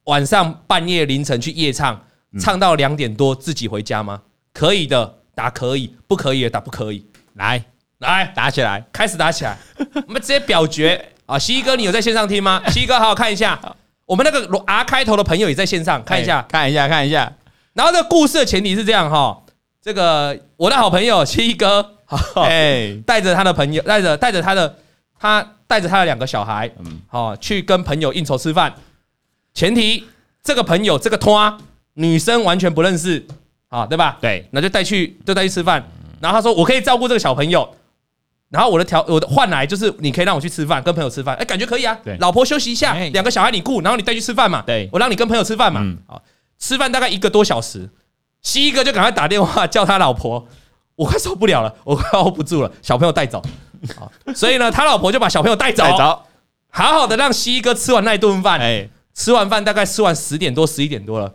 [0.05, 2.03] 晚上半夜凌晨去夜唱，
[2.41, 4.23] 唱到两点多自己回家吗？
[4.55, 7.05] 可以的，打可以；不可以的，打不可以。
[7.35, 7.63] 来。
[8.09, 9.57] 来打起来，开始打起来，
[10.07, 11.39] 我们直接表决啊！
[11.39, 12.63] 西哥，你有在线上听吗？
[12.71, 13.59] 西哥，好好看一下，
[14.07, 17.33] 我们那个 R 开头的朋友也在线上看一下，看一下，看一下。
[17.75, 19.43] 然后这个故事的前提是这样哈，
[19.81, 21.95] 这个我的好朋友蜥蜴哥，
[22.43, 24.77] 哎，带着他的朋友，带着带着他的，
[25.19, 28.75] 他带着他的两个小孩，嗯，好，去跟朋友应酬吃饭。
[29.55, 30.05] 前提
[30.43, 31.59] 这个朋友这个托
[31.95, 33.25] 女生完全不认识，
[33.69, 34.19] 啊，对吧？
[34.21, 35.83] 对，那就带去，就带去吃饭。
[36.21, 37.77] 然后他说，我可以照顾这个小朋友。
[38.53, 41.99] 然后我的条我的换来就是你可以让我去吃饭，跟朋友吃饭，哎，感觉可以啊。
[42.05, 44.63] 对，老婆休息一下，两个小孩你顾，然后你带去吃饭嘛。
[44.67, 45.81] 对，我让你跟朋友吃饭嘛。
[45.83, 46.23] 嗯，好，
[46.59, 47.89] 吃饭大概一个多小时，
[48.43, 50.47] 蜥蜴哥就赶快打电话叫他老婆，
[50.97, 53.43] 我快受不了了，我快 hold 不住了，小朋友带走。
[53.97, 55.83] 好，所以呢，他老婆就把小朋友带走，
[56.69, 58.61] 好好的让蜥蜴哥吃完那顿饭。
[58.61, 61.33] 哎，吃完饭大概吃完十点多十一点多了，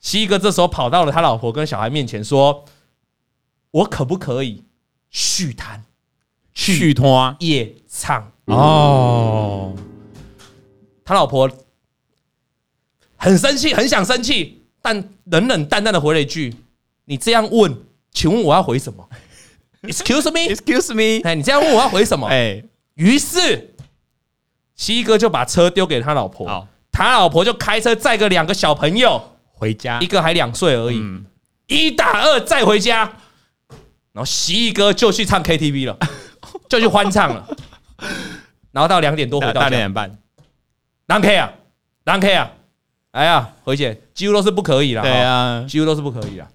[0.00, 2.64] 蜥蜴哥这时候跑到了他老婆跟小孩面前说
[3.70, 4.64] ：“我可不可以
[5.10, 5.84] 续摊？”
[6.54, 9.74] 去他夜唱哦，
[11.04, 11.50] 他老婆
[13.16, 16.54] 很生气，很想生气，但冷冷淡淡的回了一句
[17.06, 17.76] ：“你这样问，
[18.12, 19.08] 请问我要回什么？
[19.82, 22.26] ”Excuse me，Excuse me，哎，你这样问我要回什么？
[22.28, 22.62] 哎，
[22.94, 23.74] 于是
[24.74, 31.02] 蜥蜴哥就把车丢给他老婆，他老婆就开车载个两个小朋友回家，一个还两岁而已，
[31.66, 33.04] 一打二再回家，
[34.12, 35.98] 然后蜥蜴哥就去唱 KTV 了。
[36.70, 37.44] 就去欢唱了，
[38.70, 40.16] 然后到两点多回到家，两点半，
[41.06, 41.52] 狼 K 啊，
[42.04, 42.50] 狼 K 啊，
[43.10, 46.48] 哎呀，何姐几乎都是不可以了，对啊，几乎都是不可以了。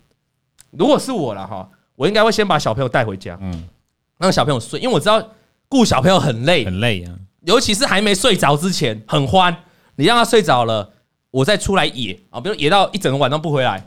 [0.71, 3.67] 如果是我了哈，我应该会先把小朋友带回家，嗯，
[4.17, 5.21] 让小朋友睡，因为我知道
[5.67, 9.53] 顾小朋友很累，很累啊，尤其是还没睡着之前很欢，
[9.97, 10.93] 你让他睡着了，
[11.29, 12.17] 我再出来野。
[12.29, 13.85] 啊，比如野到一整个晚上不回来。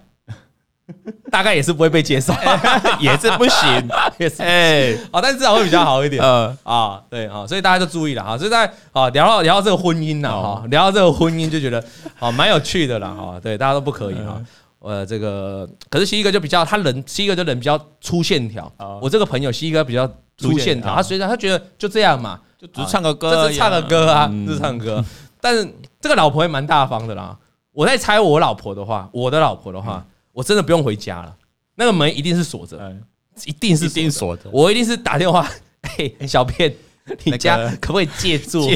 [1.30, 2.32] 大概也是不会被接受，
[2.98, 8.24] 也是不行，也是哎，好，但是至少会比较好一点，嗯啊，对啊，所以大家就注意了。
[8.24, 11.84] 哈，所以在啊聊到聊到这个婚姻呐，哈，聊到这个婚姻就觉得
[12.16, 14.40] 好蛮有趣的啦哈，对，大家都不可以哈，
[14.80, 18.72] 呃，这个可是蜥蜴哥就比较他人，蜥蜴哥就人比较粗线条，
[19.02, 25.04] 我这个朋友蜥蜴哥比较粗线条，他虽然他觉得就这样嘛，就只是唱个歌，这是唱个歌啊，这是唱歌，
[25.40, 25.68] 但是
[26.00, 27.36] 这个老婆也蛮大方的啦，
[27.72, 30.02] 我在猜我老婆的话，我的老婆的话。
[30.38, 31.34] 我真的不用回家了，
[31.74, 32.96] 那个门一定是锁着，
[33.44, 34.42] 一定是锁着。
[34.52, 35.50] 我一定是打电话，
[35.82, 36.72] 嘿，小片，
[37.26, 38.70] 你家 可不可以借住？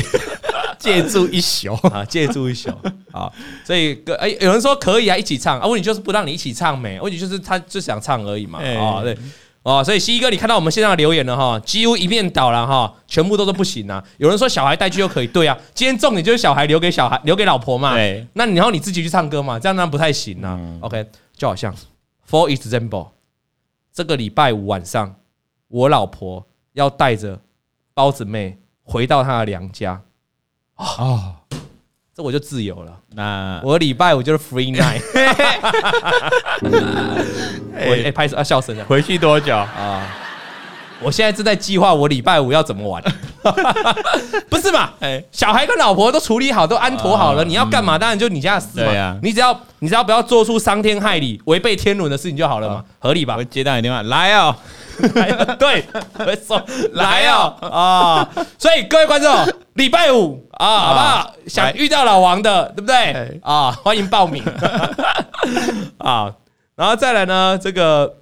[0.77, 2.69] 借住一宿 啊，借住一宿
[3.13, 3.31] 啊。
[3.65, 5.67] 所以，哎，有人说可以啊，一起唱啊。
[5.69, 7.01] 问题就是不让你一起唱没？
[7.01, 8.59] 问题就是他就想唱而已嘛。
[8.59, 9.17] 啊，对，
[9.63, 14.03] 哦，所以西哥，你看到我们线上的留言了哈，几乎一面倒了哈，全部都是不行啊。
[14.19, 17.95] 有人说小孩带去就可以，对啊，今天重点就是小孩留给小孩，留给老婆嘛。
[17.95, 20.59] 对，那然后你自己去唱歌嘛，这样那不太行啊。
[20.81, 21.07] OK。
[21.43, 21.75] 就好像
[22.31, 23.09] ，For example，
[23.93, 25.17] 这个礼拜五晚上，
[25.67, 27.41] 我老婆要带着
[27.95, 30.01] 包子妹回到她的娘家，
[30.77, 31.35] 哦，
[32.15, 32.97] 这我就自由了。
[33.09, 35.03] 那我礼拜五就是 free night。
[37.75, 40.07] 我哎，拍手啊，笑声了，回去多久啊？
[41.03, 43.03] 我现在正在计划我礼拜五要怎么玩，
[44.49, 44.91] 不是嘛？
[45.01, 47.99] 哎，小孩跟老婆都处理好，都安妥好了，你要干嘛？
[47.99, 49.19] 当然就你家的事嘛。
[49.23, 53.37] 你只要你只要不要做出伤天害理、违背天伦的事情就好了嘛，合理吧？
[53.37, 54.55] 我接到你电话，来哦，
[55.59, 55.85] 对，
[56.25, 58.29] 没错，来哦啊！
[58.59, 59.31] 所以各位观众，
[59.75, 61.33] 礼拜五啊，好不好？
[61.47, 63.41] 想遇到老王的，对不对？
[63.43, 64.43] 啊，欢迎报名
[65.99, 66.33] 啊！
[66.77, 68.22] 然后再来呢，这个。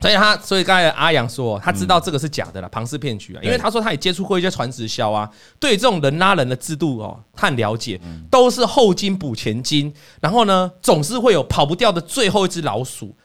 [0.00, 13.16] 所以他，所以刚才阿阳说，他知道这个是假的啦，庞氏骗局啊，因为他说他也接触过一些传直销啊，对这种人拉人的制度哦，他很了解，都是后金补前金，然后呢，总是会有跑不掉的最后一只老鼠。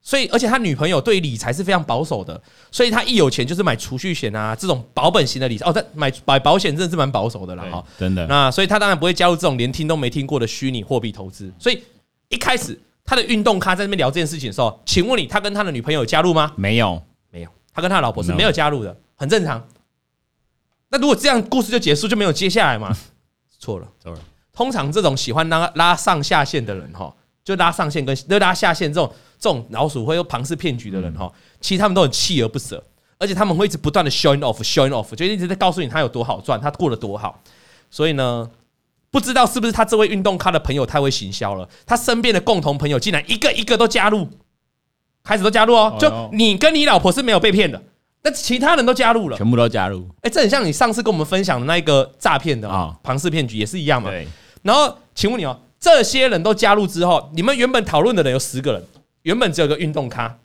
[0.00, 7.64] 所以，而且他女朋友对理财是非常保守的，所以他一有钱就是买储蓄险啊，这种保本型的理财哦，他买买保险真的是蛮保守的啦。
[7.68, 8.24] 哈，真的。
[8.28, 11.52] 那所以他当然不会加入这种连听都没听过的虚拟货币投资。
[11.58, 11.82] 所以
[12.28, 12.80] 一开始。
[13.04, 16.52] 他的运动咖在那边聊这件事情的时候，请问你，他跟他的女朋友加入吗？
[16.56, 17.50] 没有，没有。
[17.74, 19.66] 他跟他的老婆是没有加入的，很正常。
[20.88, 22.96] 那如果这样故事就结束，就没有接下来吗？
[23.58, 24.18] 错了，错了。
[24.52, 32.82] 通常这种喜欢拉拉上下线的人，哈，就拉上线跟就拉下线这种这种老鼠会又庞氏骗局的人，哈，其实他们都很锲而不舍，
[33.18, 37.42] 而且他们会一直不断的 showing off，showing off，就一直在告诉你他有多好赚，他过得多好。
[37.90, 38.50] 所以呢。
[39.12, 44.26] 不知道是不是他这位运动咖的朋友太会行销了，他身边的共同朋友竟然一个一个都加入，
[45.22, 45.96] 开始都加入哦。
[46.00, 47.80] 就你跟你老婆是没有被骗的，
[48.22, 50.08] 那其他人都加入了，全部都加入。
[50.22, 54.08] 哎，这很像你上次跟我们分享的那一个诈骗的啊，庞氏骗局也是一样嘛。
[54.08, 54.26] 对。
[54.62, 58.82] 然后，请问你哦，这些人都加入之后，你们原本讨论的人有十个人，
[59.22, 60.38] 原本只有个运动咖，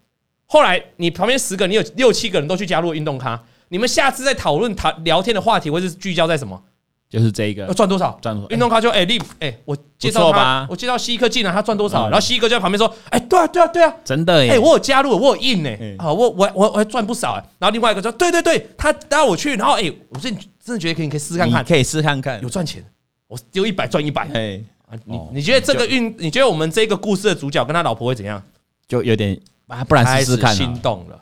[0.46, 6.62] 后来你旁边十个，你有六七个人都去加入运动咖，你们下次再讨论谈聊天的话题会是聚焦在什么？
[7.10, 8.18] 就是这个要赚多少？
[8.22, 8.50] 赚多少？
[8.50, 12.10] 运动咖就哎，立哎，我介绍他，我介绍西一科进来，他赚多少？
[12.10, 14.52] 然后西一科就在旁边说，哎，对啊，对啊，对啊，真的耶！
[14.52, 17.44] 哎，我有加入，我有印呢，啊，我我我我还赚不少哎。
[17.60, 22.84] 然后另外一个说，对对对，他带我去，然后哎，我说你真的觉得可以，可以试试看看，可以试看看，有赚钱，
[23.28, 24.28] 我丢一百赚一百。
[24.34, 24.62] 哎，
[25.06, 26.14] 你你觉得这个运？
[26.18, 28.42] 你觉得我们这个故事的主角跟他老婆会怎样？
[28.86, 31.20] 就有点啊，不然试试看，心动了。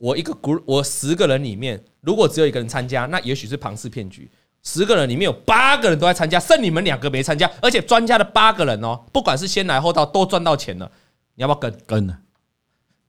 [0.00, 4.30] 我一个 group，我十个人里面，如果只有一个人参加，那也许是庞氏骗局。
[4.70, 10.90] 十个人里面有八个人都在参加，剩你们两个没参加，而且专家的八个人哦，不管是先来后到都赚到钱了，
[11.36, 11.80] 你要不要跟？
[11.86, 12.18] 跟呢？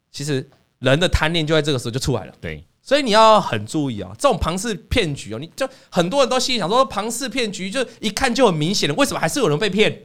[0.10, 2.34] 其实人的贪念就在这个时候就出来了。
[2.40, 10.04] 对，所以你要很注意啊，这种庞氏骗局哦，你就很多人都心里想说，庞氏骗局就一看就很明显的，为什么还是有人被骗？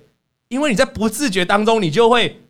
[0.48, 2.42] 因为你在不自觉当中，你就会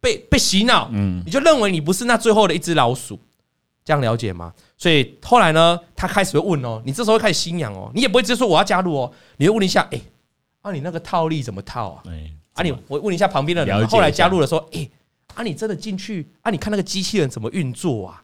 [0.00, 3.20] 被被洗脑，嗯，你就认为你不是那最后的一只老鼠。
[3.86, 4.52] 这样了解吗？
[4.76, 10.00] 所以后来呢，他开始会问哦，你这时候会开始心痒哦，你也不会直接说我要加入哦，你会问一下，哎，
[10.62, 12.02] 啊，你那个套利怎么套啊？
[12.54, 14.90] 啊，你我问一下旁边的人，后来加入了说，哎，
[15.36, 16.50] 啊，你真的进去啊？
[16.50, 18.20] 你看那个机器人怎么运作啊？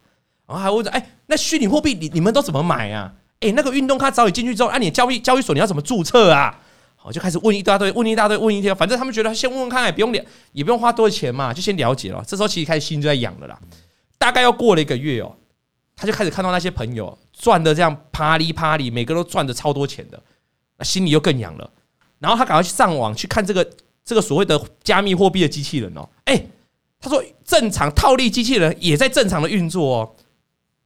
[0.48, 3.14] 然后还问着，哎，那虚拟货币你你们都怎么买啊？
[3.38, 6.58] 哎，那个运动卡早已进去之后，啊，你交易交易所你要怎么注册啊？
[7.04, 12.20] 我，就开始问一大堆，问一大堆，问一堆，反正他们觉得先问问看，也不用了，也不用花多少钱嘛，就先了解了。
[12.26, 13.58] 这时候其实开始心就在痒了啦，
[14.18, 15.34] 大概要过了一个月哦。
[16.02, 20.20] 他就开始看到那些朋友赚的这样啪哩啪哩，每个都赚的超多钱的，
[20.76, 21.70] 那心里又更痒了。
[22.18, 23.64] 然后他赶快去上网去看这个
[24.04, 26.44] 这个所谓的加密货币的机器人哦，哎，
[26.98, 30.16] 他说正常套利机器人也在正常的运作哦。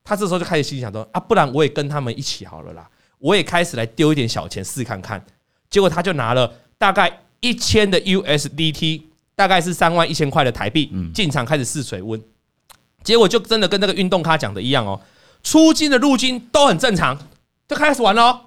[0.05, 5.25] 他这时候就开始心想说啊，不然我也跟他们一起好了啦，我也开始来丢一点小钱试看看。
[5.71, 12.23] 结果他就拿了大概一千的 USDT，大概是三万一千块的台币，进场开始试水温。
[13.07, 15.01] 结果就真的跟那个运动咖讲的一样哦，
[15.45, 17.17] 出金的入金都很正常，
[17.69, 18.41] 就开始玩喽。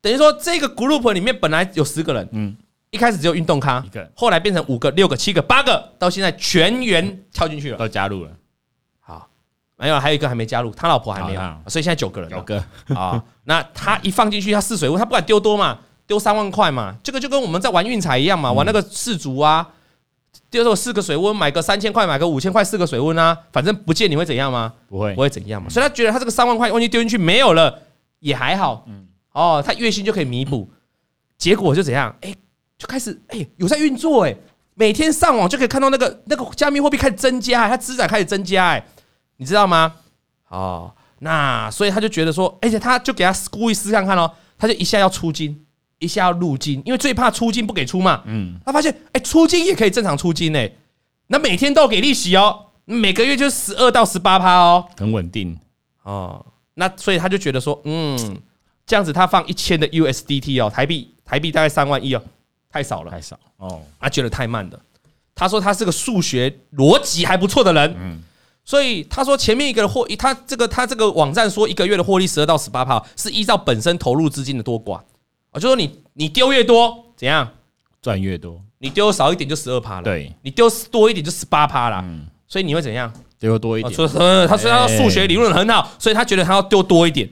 [0.00, 2.56] 等于说这个 group 里面本来有十个人，嗯，
[2.90, 8.30] 一开始只有运动咖一个，后来变成五个、六个、七个、八个，到现在全员跳进去了，都加入了。
[8.98, 9.28] 好，
[9.76, 13.22] 没有，还有一个还没加入，他老婆还没有，所以现在九个人，九个啊。
[13.44, 19.68] 那他一放进去，他试水温，他不敢丢多嘛，丢三万块嘛，这个就跟我们在玩运彩一样嘛，玩那个四足啊。
[20.52, 24.74] 就是我四个水温买个三千块，买个五千块，四个水温啊，反正不见你会怎样吗？
[24.86, 25.70] 不会，不会怎样嘛。
[25.70, 27.80] 所以他觉得他这个三万块，万一丢进去没有了
[28.18, 28.84] 也还好。
[28.86, 30.70] 嗯，哦，他月薪就可以弥补。
[31.38, 32.14] 结果就怎样？
[32.20, 32.34] 哎，
[32.76, 34.36] 就开始哎有在运作哎，
[34.74, 38.86] 每天上网就可以看到那个那个加密货币开始增加，他资产开始增加哎，
[39.38, 39.94] 你知道吗？
[40.48, 45.61] 哦，那所以他就觉得说，而且他就给他故意试看看哦，他就一下要出金。
[46.02, 48.22] 一下要入金，因为最怕出金不给出嘛。
[48.26, 50.70] 嗯，他发现哎、欸，出金也可以正常出金哎，
[51.28, 55.56] 那每天都给利息哦，每个月就十二到十八趴哦，很稳定。
[56.02, 56.44] 哦。
[56.74, 58.40] 那所以他就觉得说，嗯，
[58.86, 62.22] 这样子他放一千的 USDT 哦，台币台币大概三万一哦，
[62.70, 63.38] 太少了，太少。
[63.58, 64.80] 哦，他觉得太慢了。
[65.34, 68.22] 他说他是个数学逻辑还不错的人，嗯，
[68.64, 75.00] 所以他说前面一个获，他这个他这个网站说一个月的获利十二到十八趴，是依照本身投入资金的多寡。
[75.52, 77.48] 我就说你你丢越多怎样？
[78.00, 82.04] 赚越多，你丢少一点就十二趴了，对，你丢多一点就十八趴了，
[82.48, 83.12] 所以你会怎样？
[83.38, 83.94] 丢多一点？
[83.94, 84.08] 说
[84.48, 87.28] 他说他数学理论很好，所以他觉得他要丢多一点，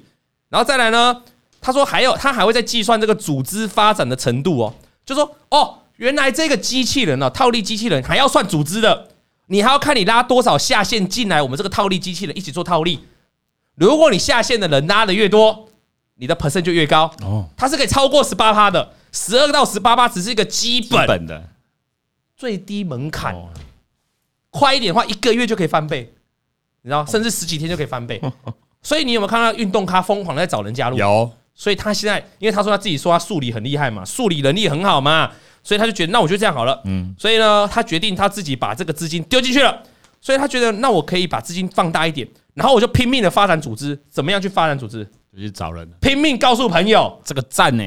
[0.48, 1.22] 然后再来呢，
[1.61, 9.09] 他说还有他还会再计算这个组织发展的程度哦，就说哦，原来这个机器人呢，套利机器人还要算组织的，
[9.46, 13.00] 你还要看你拉多少下线进来，我们这个套利机器人一起做套利。
[13.74, 15.69] 如果你下线的人拉的越多，
[16.20, 17.11] 你的 percent 就越高。
[17.22, 21.48] 哦，它是可以超过十八趴的，十二到十八趴只是一个基本，的
[22.37, 23.35] 最低门槛。
[23.35, 23.48] 哦、
[24.50, 26.12] 快一点的话，一个月就可以翻倍，
[26.83, 28.20] 你知道，甚至十几天就可以翻倍。
[28.22, 28.33] 哦、
[28.83, 30.96] 所以你有没有看到运动咖疯狂在找人加入？
[30.98, 31.33] 有。
[31.54, 36.80] 所以他现在，因为他说他自己说他数理很厉害嘛，数理能力很好嘛，所以他就觉得那我就这样好了。
[36.85, 37.14] 嗯。
[37.18, 39.83] 所以呢，他决定他自己把这个资金丢进去了。
[40.20, 42.28] 所以他觉得那我可以把资金放大一点。
[42.52, 45.09] 然后我就拼命的发展组织，怎么样去发展组织？
[45.32, 47.84] 就去找人，拼命告诉朋友这个赞呢，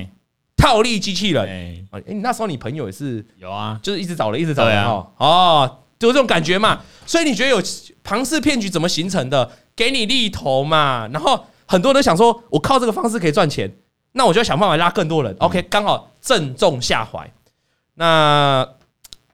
[0.55, 1.43] 套利机器人。
[1.45, 5.11] 哎，哎，那时候你朋友也是有啊，就是一直找人，一直找人哦。
[5.17, 6.81] 哦，就是这种感觉嘛。
[7.05, 7.61] 所以你觉得有
[8.03, 9.51] 庞氏骗局怎么形成的？
[9.75, 11.07] 给你利头嘛。
[11.11, 13.75] 然后很多人想说，我靠这个方式可以赚钱，
[14.13, 15.35] 那我就要想办法拉更多人。
[15.39, 17.29] OK，刚好正中下怀。
[17.95, 18.67] 那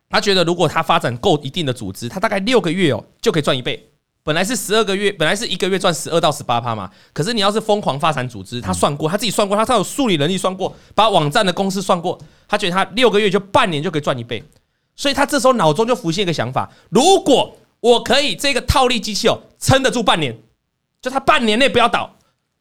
[0.10, 3.89] 他觉得，如果他发展够一定的组织，他大概六个月哦就可以赚一倍。
[4.24, 6.90] 本来是十二个月，本来是一个月赚十二到十八趴嘛。
[7.14, 14.44] 可是你要是疯狂发展组织，他算过，他自己算过，他他有数理能力算过，把网站的公司算过，他觉得他六个月就半年就可以赚一倍。
[14.96, 20.38] 所以他这时候脑中就浮现一个想法：如果我可以这个套利机器哦撑得住半年，
[21.02, 22.16] 就他半年内不要倒。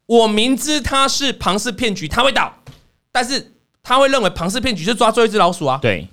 [0.07, 2.55] 我明知他是庞氏骗局，他会倒，
[3.11, 5.79] 但是他会认为庞氏骗局是抓最后一只老鼠啊。
[5.83, 6.09] 对。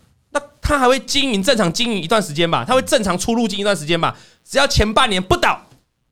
[0.66, 4.18] 他还会经营正常经营一段时间吧，他会正常出入境一段时间吧。
[4.44, 5.62] 只要前半年不倒，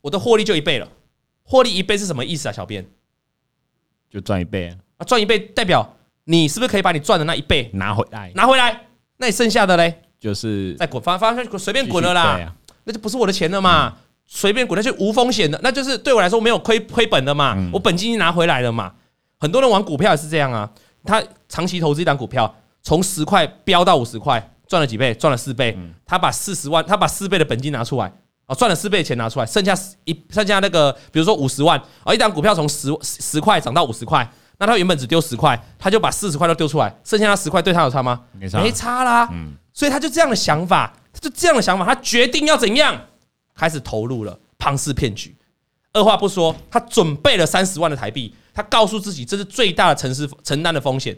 [0.00, 0.86] 我的获利就一倍了。
[1.42, 2.52] 获利一倍是什么意思啊？
[2.52, 2.86] 小编
[4.08, 5.02] 就赚一倍啊！
[5.04, 8.30] 赚一倍代表你是不是可以把你赚的那一倍拿回来？
[8.36, 8.86] 拿回来，
[9.16, 12.54] 那你剩下的嘞，就是再滚发发随便滚了啦。
[12.84, 17.56] 那就不是我的钱了嘛，随便滚，那就无风险的，那就是对我来说没有亏亏本的嘛。
[17.72, 18.94] 我本金拿回来了嘛。
[19.40, 20.70] 很多人玩股票也是这样啊，
[21.04, 22.54] 他长期投资一档股票。
[22.84, 25.12] 从十块飙到五十块，赚了几倍？
[25.14, 25.76] 赚了四倍。
[26.06, 28.12] 他把四十万，他把四倍的本金拿出来，
[28.46, 38.20] 哦，赚了四倍的钱拿出来，剩下一剩下那个，比如说五十万，而，一档股票从十十块涨到五十块，那他原本只丢十块，他就把四十块都丢出来，剩下那十块对他有差吗？
[38.38, 39.28] 没差，没差啦。
[39.72, 43.00] 所以他就这样的想法，他就这样的想法，他决定要怎样，
[43.54, 45.34] 开始投入了庞氏骗局。
[45.94, 51.16] 二话不说，他准备了三十万的台币，他告诉自己这是最大的承承担的风险。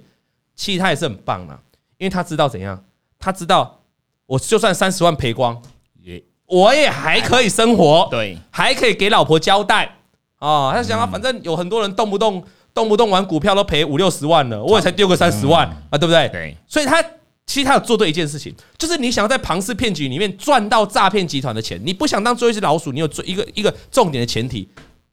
[0.57, 1.61] 其实他也是很棒啊，
[1.99, 2.83] 因为他知道怎样，
[3.19, 3.81] 他知道
[4.25, 5.63] 我就算三十万赔光，
[6.01, 9.99] 也我也还可以生活，对，还可以给老婆交代
[10.39, 10.73] 啊。
[10.73, 12.43] 他想啊，反正有很多人动不动
[12.73, 16.29] 动不动玩股票都赔五六十万了，我也才丢个三十万啊，对不对？
[16.31, 17.03] 对，所以他
[17.45, 24.69] 其实他有做对一件事情，就是你想要在庞氏骗局里面赚到诈骗集团的钱，你不想当做一只老鼠，你有做一个一个重点的前提，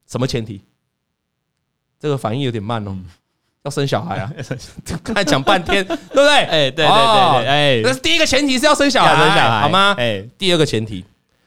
[0.06, 0.60] 什么前提？
[2.00, 2.96] 这个反应有点慢哦。
[3.64, 4.30] 要生小孩啊！
[5.02, 6.28] 刚才讲半天，对不对？
[6.44, 9.94] 哎，对对对对，哎，那是第一个前提是要生小孩，生小孩好吗？
[9.98, 11.02] 哎，第二个前提，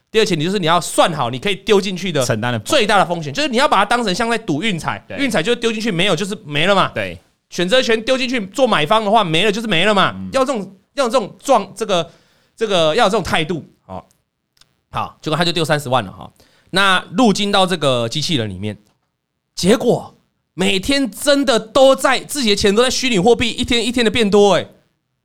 [0.09, 6.91] 第二个前提就是你要算好，你可以丢进去的承担的最大的风险，就是你要把它当成像在赌运彩，运彩就是丢进去没有就是没了嘛。
[6.95, 7.15] 对，
[7.51, 10.15] 选择权丢进去做买方的话，没了就是没了嘛。
[10.33, 12.09] 要这种要这种状这个
[12.55, 14.03] 这个要有这种态度，好，
[14.89, 16.27] 好，结果他就丢三十万了哈。
[16.71, 18.75] 那入金到这个机器人里面，
[19.53, 20.15] 结果。
[20.59, 24.67] 每天真的都在自己的钱都在虚拟货币，一天一天的变多哎，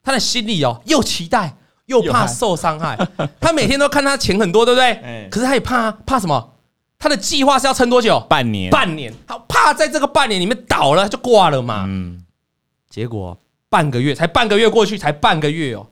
[0.02, 2.98] 他的心里哦又期待又怕受伤害，
[3.40, 5.28] 他每天都看他钱很多，对不对？
[5.30, 6.52] 可是他也怕怕什么？
[6.98, 8.20] 他的计划是要撑多久？
[8.28, 11.86] 半年，半年，他怕在这个半年里面倒了就挂了嘛。
[11.88, 12.22] 嗯，
[12.90, 13.34] 结果
[13.70, 15.86] 半个月才半个月过去，才半个月哦，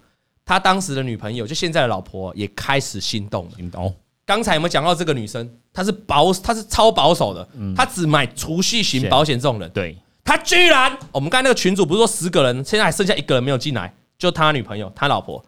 [0.45, 3.95] 他当时的女朋友就现在的老婆也开始心动了，心动。
[4.31, 5.59] 刚才有没有讲到这个女生？
[5.73, 9.69] 她是保，她是超保守的，她只买储蓄型保险这种人。
[9.71, 15.45] 对，她居然，我们刚才那个群主不是说十个人，现在还剩下一个人没有进来，就他女朋友，他老婆。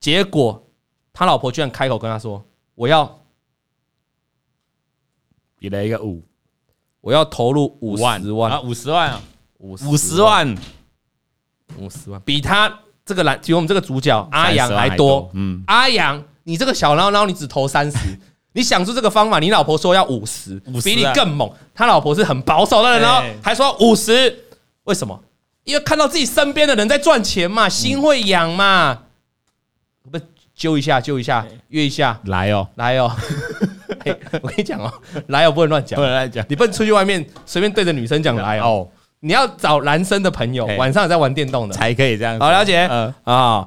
[0.00, 0.66] 结果
[1.12, 2.42] 他老婆居然开口跟他说
[2.74, 3.20] ：“我要
[5.58, 6.22] 比了一个五，
[7.02, 9.20] 我要投入五十万啊，五十万啊，
[9.58, 10.56] 五五十万，
[11.76, 15.30] 五十万，比他这个来，比我们这个主角阿阳还多。
[15.34, 17.98] 嗯，阿阳。”你这个小孬孬，你只投三十，
[18.52, 21.50] 你想出这个方法，你老婆说要五十，比你更猛。
[21.74, 24.44] 他老婆是很保守的人哦，还说五十，
[24.84, 25.20] 为什么？
[25.64, 28.98] 因为看到自己身边的人在赚钱嘛，心会痒嘛。
[30.10, 30.20] 不，
[30.54, 33.10] 揪一下，揪一下，约一下，来哦，来哦。
[34.42, 34.92] 我跟你讲哦，
[35.28, 36.44] 来哦，不能乱讲，不能乱讲。
[36.48, 38.86] 你不能出去外面随便对着女生讲来哦。
[39.20, 42.38] 你要找男生的朋友，晚上在玩电动的才可以这样。
[42.38, 42.86] 好，了解。
[42.90, 43.66] 嗯啊。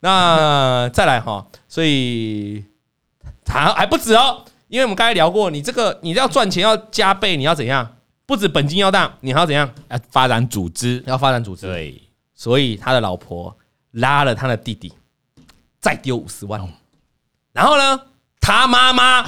[0.00, 2.64] 那再来哈，所以
[3.46, 7.96] 还还不止哦，因为我们刚才聊过，你这个你要赚钱要加倍，你要怎样？
[8.26, 9.68] 不止本金要大，你还要怎样？
[9.88, 11.66] 要发展组织，要发展组织。
[11.66, 12.02] 对，
[12.34, 13.56] 所以他的老婆
[13.92, 14.92] 拉了他的弟弟，
[15.80, 16.60] 再丢五十万，
[17.52, 18.00] 然后呢，
[18.40, 19.24] 他妈妈，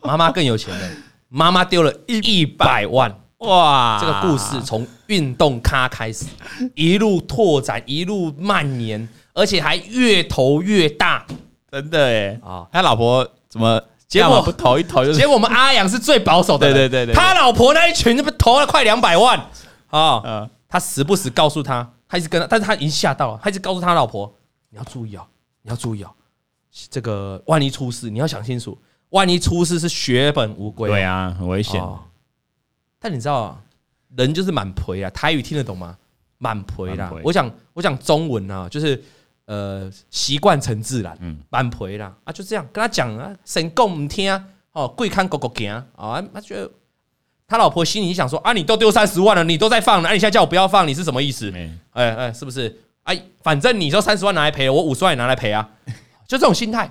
[0.00, 0.90] 妈妈更有钱了，
[1.28, 3.14] 妈妈丢了一百万。
[3.38, 6.26] 哇，这个故事从运动咖开始，
[6.74, 11.26] 一路拓展，一路蔓延，而且还越投越大，
[11.70, 12.66] 真的哎啊！
[12.72, 15.04] 他老婆怎么结果不投一投？
[15.12, 19.38] 结果我们阿阳是最保守的，对对对对，他老婆那一群就不投了快两百万
[19.88, 20.22] 啊！
[20.24, 24.32] 嗯，他时不时告诉他，他一直跟他，但是他已经吓到了，他一直告诉他老婆，
[24.70, 25.26] 你要注意哦，
[25.62, 26.10] 你要注意哦，
[26.90, 28.76] 这个万一出事，你要想清楚，
[29.10, 31.82] 万一出事是血本无归，对啊，很危险。
[32.98, 33.58] 但你知道啊，
[34.16, 35.96] 人就是满赔啊，台语听得懂吗？
[36.38, 37.12] 满赔啦。
[37.22, 39.02] 我讲我讲中文啊，就是
[39.46, 44.32] 呃习惯成自然，嗯，满赔啦啊，就这样跟他讲啊，神共唔听
[44.72, 46.70] 哦，贵看狗狗行啊，他觉得
[47.46, 51.52] 他老婆心里想说啊，你都丢三十万了，你都在放了，啊，你现在叫我不要放，你是什么意思？
[51.92, 52.80] 哎哎，是不是？
[53.02, 55.68] 哎，反正你说三十万拿来赔，我五十万也拿来赔啊，
[56.26, 56.88] 就这种心态，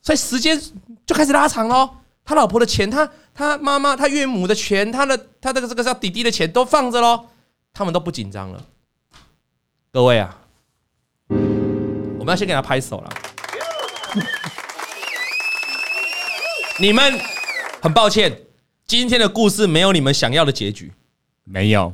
[0.00, 0.60] 所以时间
[1.04, 1.88] 就开始拉长喽。
[2.24, 7.26] 他老婆的钱，他他妈妈、他岳母的钱，他的他这个这个叫弟弟的钱都放着喽，
[7.72, 8.64] 他们都不紧张了。
[9.92, 10.41] 各位啊，
[12.22, 13.10] 我们要先给他拍手了。
[16.78, 17.18] 你们
[17.80, 18.42] 很抱歉，
[18.86, 20.92] 今天的故事没有你们想要的结局。
[21.42, 21.92] 没有，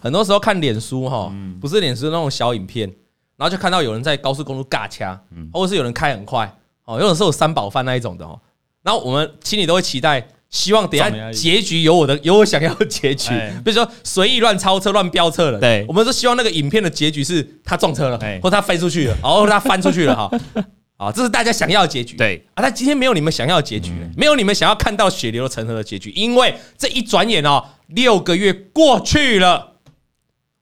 [0.00, 2.88] 很多时候看脸书哈，不是脸书那种小影片，
[3.36, 5.20] 然后就看到有人在高速公路尬掐，
[5.52, 8.40] 或者是有人开很快，哦，有的时候有三宝饭那一种的哦。
[8.84, 13.30] 然后我们心里都会期待，希望等下结局有我的 有我想要的结局，
[13.64, 15.58] 比如说随意乱超车、乱飙车了。
[15.58, 20.30] 对，我们都希望那个影片的结局是他撞车了，或他飞出去了，然后他翻出去了哈。
[20.96, 22.16] 啊，这是大家想要的结局。
[22.16, 29.72] 对啊，但今天没有你们想要的结局，没有你们想要看到血流成河的结局，因为这一转眼哦，六个月过去了，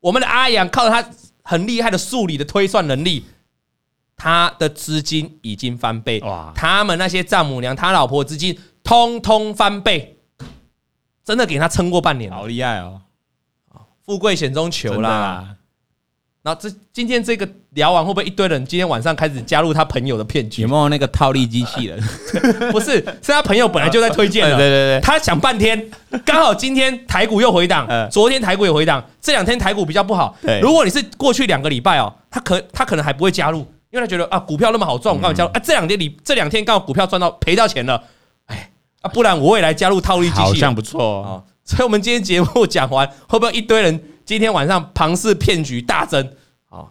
[0.00, 1.06] 我们的阿阳靠着他
[1.42, 3.26] 很厉害的数理的推算能力。
[4.14, 6.52] 他的资金已经翻倍，哇！
[6.54, 10.16] 他们那些丈母娘、他老婆资金通通翻倍，
[11.24, 13.00] 真的给他撑过半年，好厉害哦！
[14.04, 15.56] 富贵险中求啦。
[16.44, 20.62] 那这今天这个聊完，会不会一堆人今天晚上开始加入他朋友的骗局？
[20.62, 22.00] 有没有那个套利机器人？
[22.72, 24.56] 不是，是他朋友本来就在推荐的。
[24.56, 25.88] 对对对，他想半天，
[26.24, 30.36] 刚好今天台股又回档， 昨天台股也回档，这两天台股比较不好。
[30.60, 33.64] 如果你是过去两个礼拜哦，他可他可能还不会加入。
[33.92, 35.60] 因为他觉得啊，股票那么好赚，我刚好加入啊。
[35.62, 38.02] 这两天你这两天刚好股票赚到赔到钱了，哎
[39.02, 41.44] 啊，不然我也来加入套利机器，好像不错啊。
[41.64, 46.26] 所以，我们今天节目讲完，会不会一堆人今天晚上庞氏骗局大增
[46.68, 46.90] 啊？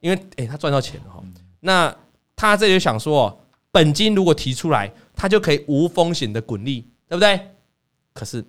[0.00, 1.22] 因为哎，他赚到钱了哈。
[1.60, 1.94] 那
[2.34, 7.38] 他这里就想说，本金如果提出来，他就可以无风险的滚利，对不对？
[8.12, 8.44] 可是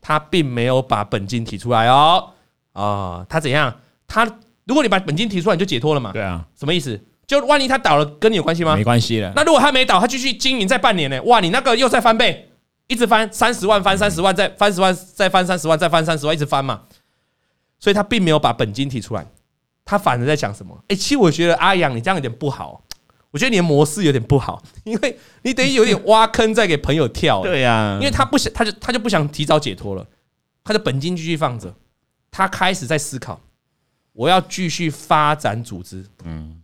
[0.00, 2.30] 他并没有把本金提出来哦。
[2.72, 3.74] 啊，他怎样？
[4.06, 4.38] 他。
[4.64, 6.10] 如果你把本金提出来，你就解脱了嘛？
[6.10, 7.00] 对啊，什么意思？
[7.26, 8.76] 就万一他倒了，跟你有关系吗？
[8.76, 9.32] 没关系了。
[9.34, 11.20] 那如果他没倒，他继续经营再半年呢？
[11.24, 12.50] 哇，你那个又再翻倍，
[12.86, 16.82] 一直翻三十万，翻三十万，再翻十万，再翻三十万，再翻三十万，一直翻嘛。
[17.80, 19.26] 所以他并没有把本金提出来，
[19.84, 20.84] 他反而在讲什么？
[20.88, 22.82] 哎，其实我觉得阿阳你这样有点不好，
[23.32, 27.42] 我觉得你的模式有点不好， 因为你等于有点挖坑在给朋友跳。
[27.42, 30.06] 对呀，因为他不想，他就他就不想提早解脱了，
[30.62, 31.74] 他的本金继续放着，
[32.30, 33.40] 他开始在思考。
[34.12, 36.62] 我要继续发展组织，嗯，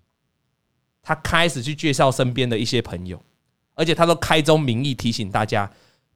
[1.02, 3.20] 他开始去介绍身边的一些朋友，
[3.74, 5.70] 而且他都开宗明义提醒大家，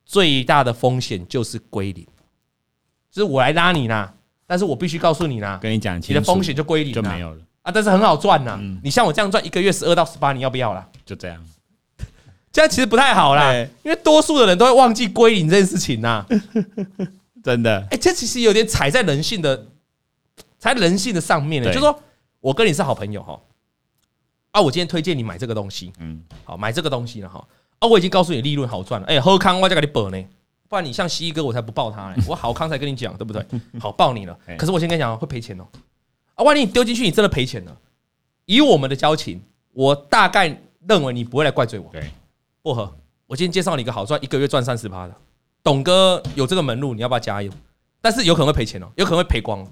[0.04, 2.06] 最大的风险就是归零，
[3.10, 4.14] 就是我来拉你啦，
[4.46, 7.42] 但是我必须告诉你啦，跟你讲，你的风险就归零就没有了。
[7.62, 10.88] 啊，但是很好赚呐，你像我这样赚一个月十二到十八，你要不要啦？
[11.04, 11.44] 就这样，
[12.52, 16.24] 这样其实不太好啦，因为多数的人都会忘记归零这件事情呐，
[17.42, 19.66] 真的，哎，这其实有点踩在人性的。
[20.58, 22.02] 踩人性的上面呢，就是说
[22.40, 23.38] 我跟你是好朋友哈，
[24.56, 27.46] 啊，我今天推荐你买这个东西，嗯，好，买这个东西了哈，
[27.78, 30.24] 啊，我已经告诉你利润好赚了，哎，喝康我再给你报呢，
[30.66, 33.44] 不然你像西哥我才不报他呢， 我好康才跟你讲，对不对？
[33.78, 35.66] 好报你了， 可是我先跟你讲会赔钱哦，
[36.36, 37.76] 啊，万一你丢进去你真的赔钱了，
[38.46, 39.42] 以我们的交情，
[39.74, 41.90] 我大概认为你不会来怪罪我。
[41.92, 42.10] 对，
[42.62, 42.90] 薄荷，
[43.26, 45.14] 我今天介绍你一个好赚，一个月赚三十趴的，
[45.62, 47.52] 董哥有这个门路，你要不要加油？
[48.00, 49.62] 但是有可能会赔钱哦，有可能会赔光。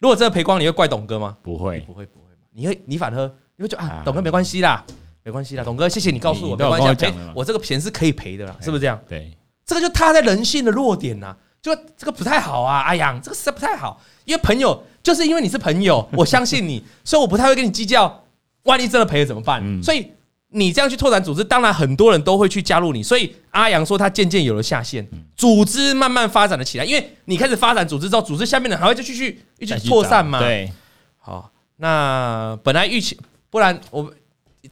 [0.00, 1.36] 如果真的赔光，你会怪董哥吗？
[1.40, 2.24] 不会，不会，不会。
[2.50, 4.84] 你会，你反而你会觉得啊，董哥没关系啦，
[5.22, 8.98] 没关系啦，董哥，谢谢你告诉我，没关系，赔我这个钱是可以赔的啦，是不是这样？
[9.08, 9.30] 对，
[9.64, 18.24] 这个就踏在人性的弱点呐，就这个不太好啊，哎呀，这个实在不太好，因为朋友就是因为你是朋友， 我相信你，所以我不太会跟你计较，
[18.64, 19.82] 万一真的赔了怎么办？
[19.82, 20.10] 所以。
[20.56, 23.02] 你这样去拓展组织，当然很多人都会去加入你。
[23.02, 26.84] 所以阿阳说他渐渐有了下线，组织慢慢发展了起来。
[26.84, 30.38] 因为你开始发展组织之后，组织下面的人还会再继续一直扩散嘛。
[30.38, 30.72] 对，
[31.18, 33.18] 好，那本来预期，
[33.54, 34.12] 不然我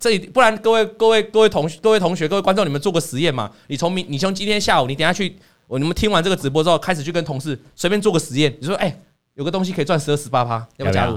[0.00, 3.48] 这里不然各位各位各位同学各位同学各位观众，你们做个实验嘛？
[3.68, 5.36] 你从明你从今天下午，你等下去，
[5.68, 8.52] 我你们听完这个直播之后，开始去跟同事随便做个实验。
[8.60, 9.00] 你说，哎、欸，
[9.34, 11.16] 有个东西可以赚十二十八趴，要不要加入？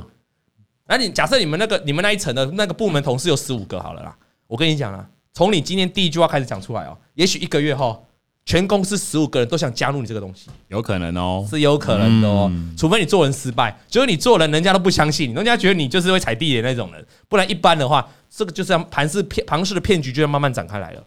[0.85, 8.05] 那你假设你们那个你们那一层的那个部门同事有十五个好了啦，我跟你讲啦，从你今天第一句话开始讲出来哦，也许一个月后。
[8.45, 12.51] 全公司十五个人都想加入你这个东西，有可能哦，是有可能的哦。
[12.77, 17.03] 除非你做人失败，就是你做人，人家都不相信你，人家觉得你就是会踩地雷那种人。
[17.27, 21.03] 不然一般的话，这个就是庞氏骗庞氏的骗局就要慢慢展开来了。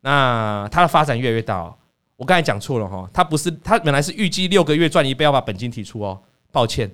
[0.00, 1.72] 那它的发展越来越大哦。
[2.16, 6.20] 我刚才讲错了哈，它不是，它本来是预计六个月赚一倍要把本金提出哦。
[6.50, 6.90] 抱歉，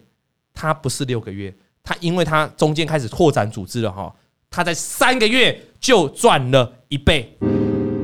[0.52, 4.14] 它不是六个月，它因为它中间开始扩展组织了哈，
[4.50, 7.34] 它在三个月就赚了一倍，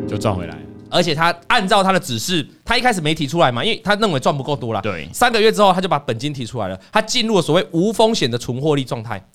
[0.08, 0.63] 就赚回来。
[0.94, 4.80] 而且他按照他的指示，他一开始没提出来嘛，因为他认为赚不够多了。
[4.80, 9.28] 对，三个月之后他就把本金提出来了，他进入了所谓无风险的纯获利状态。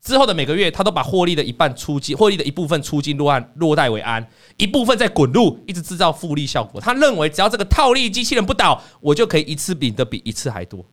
[0.00, 4.24] 之后的每个月，他都把获利的一半出金，获利的一部分出金落案落袋为安，
[4.56, 6.80] 一部分在滚入，一直制造复利效果。
[6.80, 10.84] 他认为只要这个套利机器人不倒，我就可以一次领的比一次还多。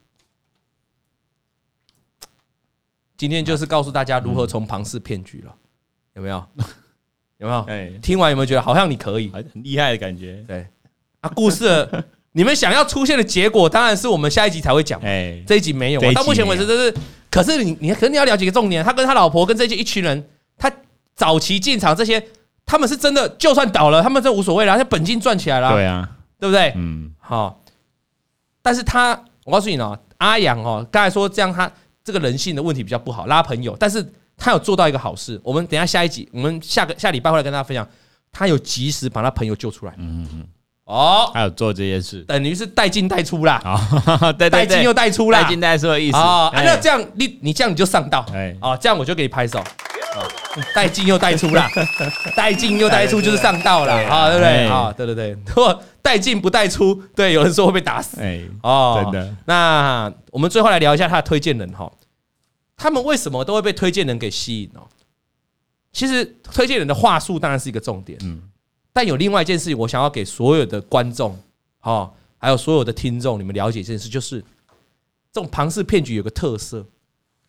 [3.16, 5.54] 今天就是告诉大家如何从庞氏骗局了，
[6.14, 6.44] 有没有？
[7.40, 7.60] 有没有？
[7.62, 10.44] 哎，听完有没有觉得好像你可以，很厉害的感觉？
[10.46, 10.66] 对
[11.22, 11.88] 啊，故事
[12.32, 15.00] 你们想要出现的结果，当然是我们下一集才会讲。
[15.00, 16.12] 哎，这一集没有。
[16.12, 16.94] 到目前为止，这是
[17.30, 20.22] 可是你你可能你要了解一个重点，他跟他老婆跟这些一群人，
[20.58, 20.70] 他
[21.16, 22.22] 早期进场这些，
[22.66, 25.72] 他们是真的，就算倒了，他们这无所谓了，他本金赚起来了。
[25.72, 26.72] 对啊，对不对？
[26.76, 27.62] 嗯，好。
[28.62, 31.72] 但是他，我告诉你呢，阿阳哦，刚才说这样，他
[32.04, 34.12] 这个人性的问题比较不好，拉朋友，但是。
[34.40, 37.86] 他有做到一个好事，我们等一下下一集，我们下个下礼拜会来跟大家分享，
[38.32, 39.92] 他有及时把他朋友救出来。
[39.98, 40.44] 嗯嗯，
[40.84, 43.60] 哦，他有做这件事，等于是带进带出啦。
[43.64, 46.16] 哦， 对对，带进又带出啦，带进带出的意思。
[46.16, 48.24] 哦，那这样你你这样你就上道。
[48.32, 49.62] 哎，哦，这样我就给你拍手。
[50.74, 51.70] 带进又带出啦，
[52.34, 54.66] 带进又带出就是上道了啊，对不对？
[54.66, 58.20] 啊，对对对，如果带进不带出，对，有人说会被打死。
[58.20, 59.32] 哎，哦，真的。
[59.44, 61.88] 那我们最后来聊一下他的推荐人哈。
[62.80, 64.80] 他们为什么都会被推荐人给吸引呢？
[65.92, 68.40] 其实推荐人的话术当然是一个重点，嗯，
[68.90, 71.38] 但有另外一件事情，我想要给所有的观众，
[71.80, 74.40] 哈，还有所有的听众，你们了解一件事，就是
[75.30, 76.82] 这种庞氏骗局有个特色，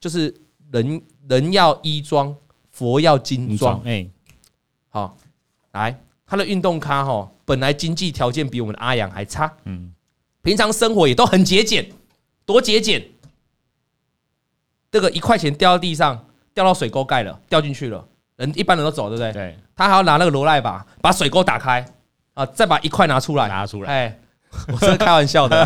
[0.02, 0.36] 就是
[0.70, 2.36] 人人要衣装，
[2.70, 4.06] 佛要金装，哎，
[4.90, 5.18] 好，
[5.72, 9.94] 来，他的运动咖哈，本来经济条件比我们的阿阳还差，嗯，
[10.42, 11.90] 平常生活也都很节俭，
[12.46, 13.08] 多节俭。
[14.92, 19.32] 这个一块钱掉到地上，掉到水沟盖了，掉进去了，人一般人都走，对不对？
[19.32, 19.58] 对。
[19.76, 21.84] 他还要拿那个罗赖把把水沟打开
[22.34, 23.92] 啊，再把一块拿出来，拿出来。
[23.92, 24.20] 哎，
[24.68, 25.66] 我是开玩笑的，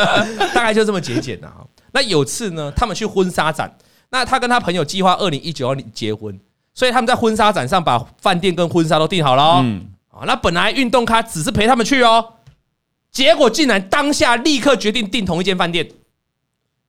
[0.54, 1.50] 大概就这么节俭的。
[1.92, 3.76] 那有次呢，他们去婚纱展，
[4.10, 6.38] 那他跟他朋友计划二零一九年结婚，
[6.74, 9.60] 所以他们在婚纱展上把饭店跟婚纱都订好了。
[9.62, 9.88] 嗯。
[10.10, 12.34] 啊，那本来运动咖只是陪他们去哦，
[13.10, 15.88] 结果竟然当下立刻决定订同一间饭店，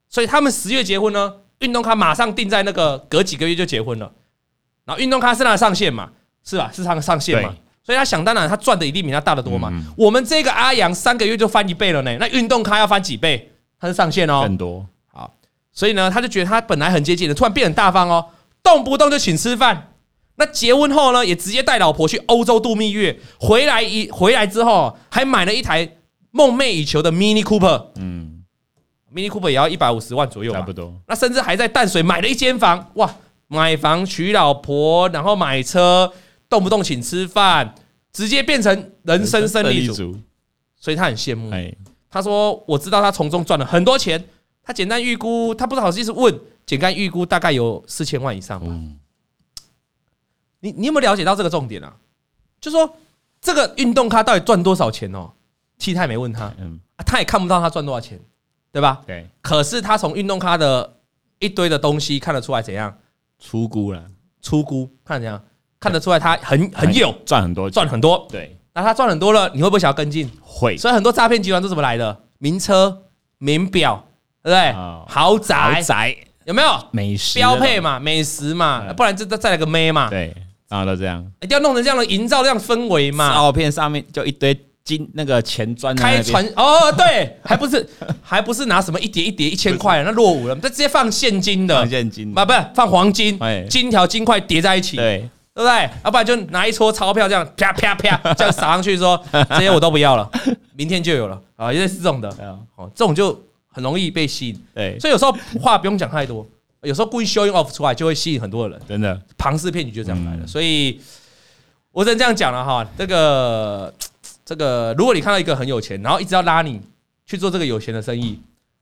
[0.09, 1.33] 所以他们十月结婚呢。
[1.59, 4.11] 运动咖马上定在那个隔几个月就结婚了，
[4.85, 6.09] 然后运动咖是他的上限嘛，
[6.43, 6.71] 是吧？
[6.73, 9.73] 是他的上限嘛，所以他想当然他赚的一定比他大得多嘛。
[9.97, 13.51] 我们这个阿阳三个月就翻一倍了呢，那运动咖要翻几倍？
[13.79, 14.85] 他是上限哦，更多。
[15.07, 15.33] 好，
[15.71, 18.25] 所以呢，他就觉得他本来很接近的，突然变很大方哦，
[18.61, 19.93] 动不动就请吃饭。
[20.35, 25.97] 那结婚后呢，也直接带老婆去欧洲度蜜月，回来一回来之后还买了一台
[26.29, 27.87] 梦寐以求的 Mini Cooper。
[27.95, 28.36] 嗯。
[29.13, 30.93] Mini Cooper 也要一百五十万左右，差不多。
[31.07, 33.13] 那甚至还在淡水买了一间房，哇！
[33.49, 36.11] 买房娶老婆，然后买车，
[36.49, 37.73] 动不动请吃饭，
[38.11, 40.17] 直接变成人生胜利组。
[40.75, 41.49] 所以他很羡慕。
[42.09, 44.21] 他说：“我知道他从中赚了很多钱。
[44.61, 48.67] 他简单预估，他不知道好意思问，简单预估大概有四千万以上吧。
[50.59, 51.95] 你你有没有了解到这个重点啊？
[52.59, 52.97] 就说
[53.39, 55.31] 这个运动咖到底赚多少钱哦？
[55.77, 56.53] 其实他也没问他，
[57.05, 58.19] 他也看不到他赚多少钱。”
[58.71, 59.01] 对吧？
[59.05, 59.27] 对。
[59.41, 60.97] 可是他从运动咖的
[61.39, 62.95] 一堆的东西看得出来怎样？
[63.39, 64.03] 出估了，
[64.41, 65.41] 出估看怎样？
[65.79, 68.27] 看得出来他很很有赚很多，赚很多。
[68.29, 68.57] 对。
[68.73, 70.29] 那他赚很多了，你会不会想要跟进？
[70.41, 70.77] 会。
[70.77, 72.23] 所以很多诈骗集团都怎么来的？
[72.39, 73.05] 名车、
[73.39, 74.05] 名表，
[74.43, 74.73] 对不对？
[75.07, 76.15] 豪宅，豪宅
[76.45, 76.69] 有没有？
[76.91, 80.09] 美食标配嘛，美食嘛，不然就再再来个妹嘛。
[80.09, 80.35] 对，
[80.67, 83.33] 然后都这样，一定要弄成这样的营造这样氛围嘛。
[83.33, 84.53] 照片上面就一堆。
[84.87, 87.85] 金那个钱砖开船哦，对，还不是
[88.23, 93.37] 还不是拿什么一叠一叠一千块，那落伍了，这直接放现金的，放现金，不不放黄金，
[93.69, 95.89] 金条金块叠在一起，对，对不对？
[96.05, 100.29] 要不然就拿一撮钞票这样啪啪啪 这样撒上去，说这些我都不要了，
[100.73, 101.41] 明天就有了。
[101.57, 102.29] 啊，因为是这种的，
[102.77, 106.47] 哦，这种就很容易被吸引，对，所以有时候话不用讲太多，
[106.83, 108.81] 有时候故意 showing off 出来，就会吸引很多的人。
[108.87, 110.47] 真的，庞氏骗局就这样来的。
[110.47, 111.01] 所以，
[111.91, 112.87] 我只能这样讲了哈。
[112.95, 113.91] 这个
[114.47, 116.79] 这个，如果你看到一个很有钱，然后一直要拉你
[117.25, 118.39] 去做这个有钱的生意，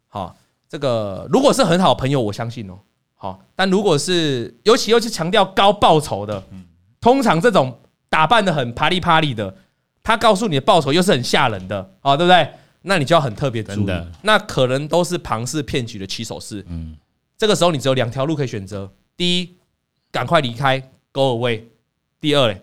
[0.07, 0.37] 好，
[0.69, 2.77] 这个如果是很好的朋友，我相信哦。
[3.15, 6.43] 好，但如果是尤其又是强调高报酬的，
[7.01, 9.55] 通常这种打扮的很啪里啪里的，
[10.03, 12.47] 他告诉你的报酬又是很吓人的，啊，对不对？
[12.83, 13.91] 那你就要很特别注意，
[14.21, 16.63] 那可能都是庞氏骗局的起手式。
[16.67, 16.95] 嗯，
[17.35, 18.87] 这个时候你只有两条路可以选择：
[19.17, 19.55] 第一，
[20.11, 20.79] 赶快离开
[21.11, 21.61] ，go away；
[22.21, 22.61] 第二嘞，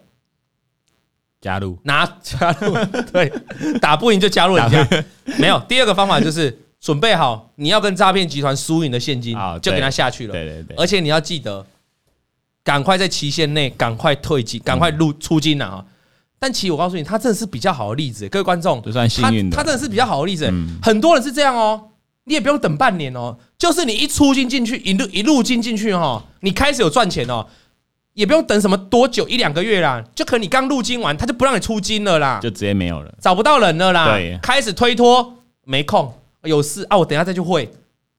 [1.43, 2.75] 加入，拿加入，
[3.13, 3.31] 对，
[3.83, 5.05] 打不赢就加入人家。
[5.37, 6.59] 没有，第二个方法就是。
[6.83, 10.33] 准备好，你要跟诈骗集团输赢的现金，就给他下去了。
[10.33, 11.65] 对对对，而且你要记得，
[12.65, 15.85] 赶快在期限内赶快退金，赶快入出金呐啊！
[16.41, 19.57] 但其实我告诉你，他真的是比较好的例子，各位观众，算幸运的。
[19.57, 21.81] 他真的是比较好的例子，很多人是这样哦，
[22.25, 27.47] 你也不用等半年哦，就是你一出金进去，一路一路金进去哈，你开始有赚钱哦，
[28.15, 35.35] 也不用等什么多久一两个月啦，就可能你刚入金完，他就不让你出金了啦，就直接没有了，找不到人了啦，对，开始推脱，
[35.65, 36.13] 没空。
[36.43, 37.71] 有事啊，我等下再去会，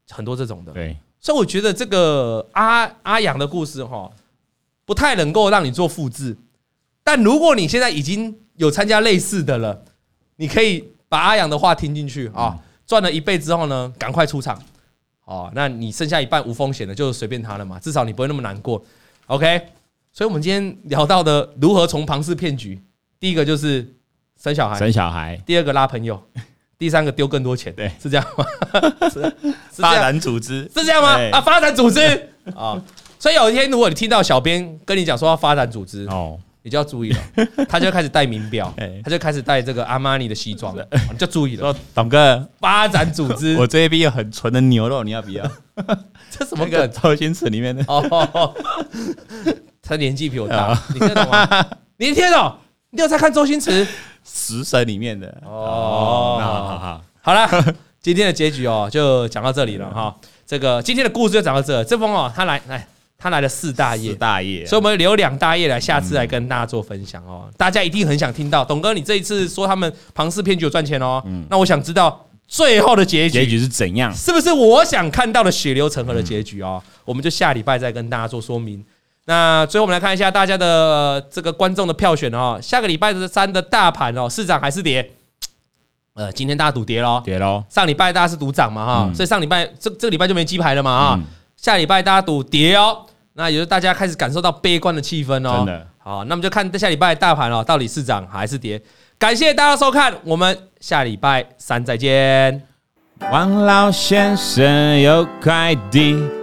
[0.09, 0.71] 很多这种的。
[0.71, 4.09] 对，所以我觉得这个阿阿阳的故事哈，
[4.85, 6.37] 不太能够让你做复制。
[7.03, 9.83] 但如果你现在已经有参加类似的了，
[10.37, 14.57] 你可以把阿阳的话听进去啊，赚了一倍之后呢，赶快出场。
[15.25, 18.81] 哦，那你剩下一半无风险的，就随便他了嘛，至少你不会那么难过。
[19.27, 19.61] OK，
[20.13, 22.79] 所以我们今天聊到的如何从庞氏骗局，
[23.19, 23.95] 第一个就是
[24.39, 26.21] 生小孩，生小孩，第二个拉朋友。
[26.77, 28.45] 第三个丢更多钱，对，是这样吗？
[29.09, 29.33] 是
[29.81, 30.69] 发展组织。
[30.75, 31.17] 是这样吗？
[31.31, 32.01] 啊，发展组织。
[32.53, 32.79] 啊，
[33.17, 37.19] 所以有一天如果你听到小编跟你讲说要发展组织哦，你就要注意了，
[37.69, 41.73] 他就开始戴名表，他就开始戴这个阿玛尼的西装了，你就注意了。
[41.95, 45.49] 董哥，发展组织，我这边有很纯的牛肉，你要不要？
[46.29, 46.91] 这什么梗？
[46.91, 47.81] 周星驰里面的。
[47.87, 48.53] 哦，
[49.85, 51.65] 他年纪比我大，你听得懂吗？
[51.97, 52.55] 你听得懂？
[52.91, 53.85] 你有在看周星驰？
[54.23, 60.15] 食神里面的哦，好好好，好了，今天的结局哦，就讲到这里了哈。
[60.47, 67.49] 这个今天的故事就讲到这，这封哦，他来来，他来了四大页，四大页，所以我们留两大页来，下次来跟大家做分享哦。
[67.57, 76.81] 大家一定很想听到，董哥，你这一次说他们庞氏骗局有赚钱哦，那我想知道最后的结局结局是怎样，是不是我想看到的血流成河的结局哦？
[77.03, 78.81] 我们就下礼拜再跟大家做说明。
[79.25, 85.11] 那最后我们来看一下大家的这个观众的票选哦，下个礼拜三的大盘哦，市涨还是跌？
[86.15, 87.63] 呃，今天大家赌跌喽，跌喽。
[87.69, 91.19] 上礼拜大家是赌涨嘛哈，所以上礼拜这这个礼拜就没鸡排了嘛啊。
[91.57, 95.57] 下礼拜大家赌跌哦，那也就是大家开始感受到悲观的气氛哦。
[95.57, 95.87] 真的。
[95.97, 98.81] 好，那么就看下礼拜大盘哦，到底是涨还是跌？
[99.17, 102.61] 感谢大家收看，我们下礼拜三再见。
[103.31, 106.42] 王老先生有块地。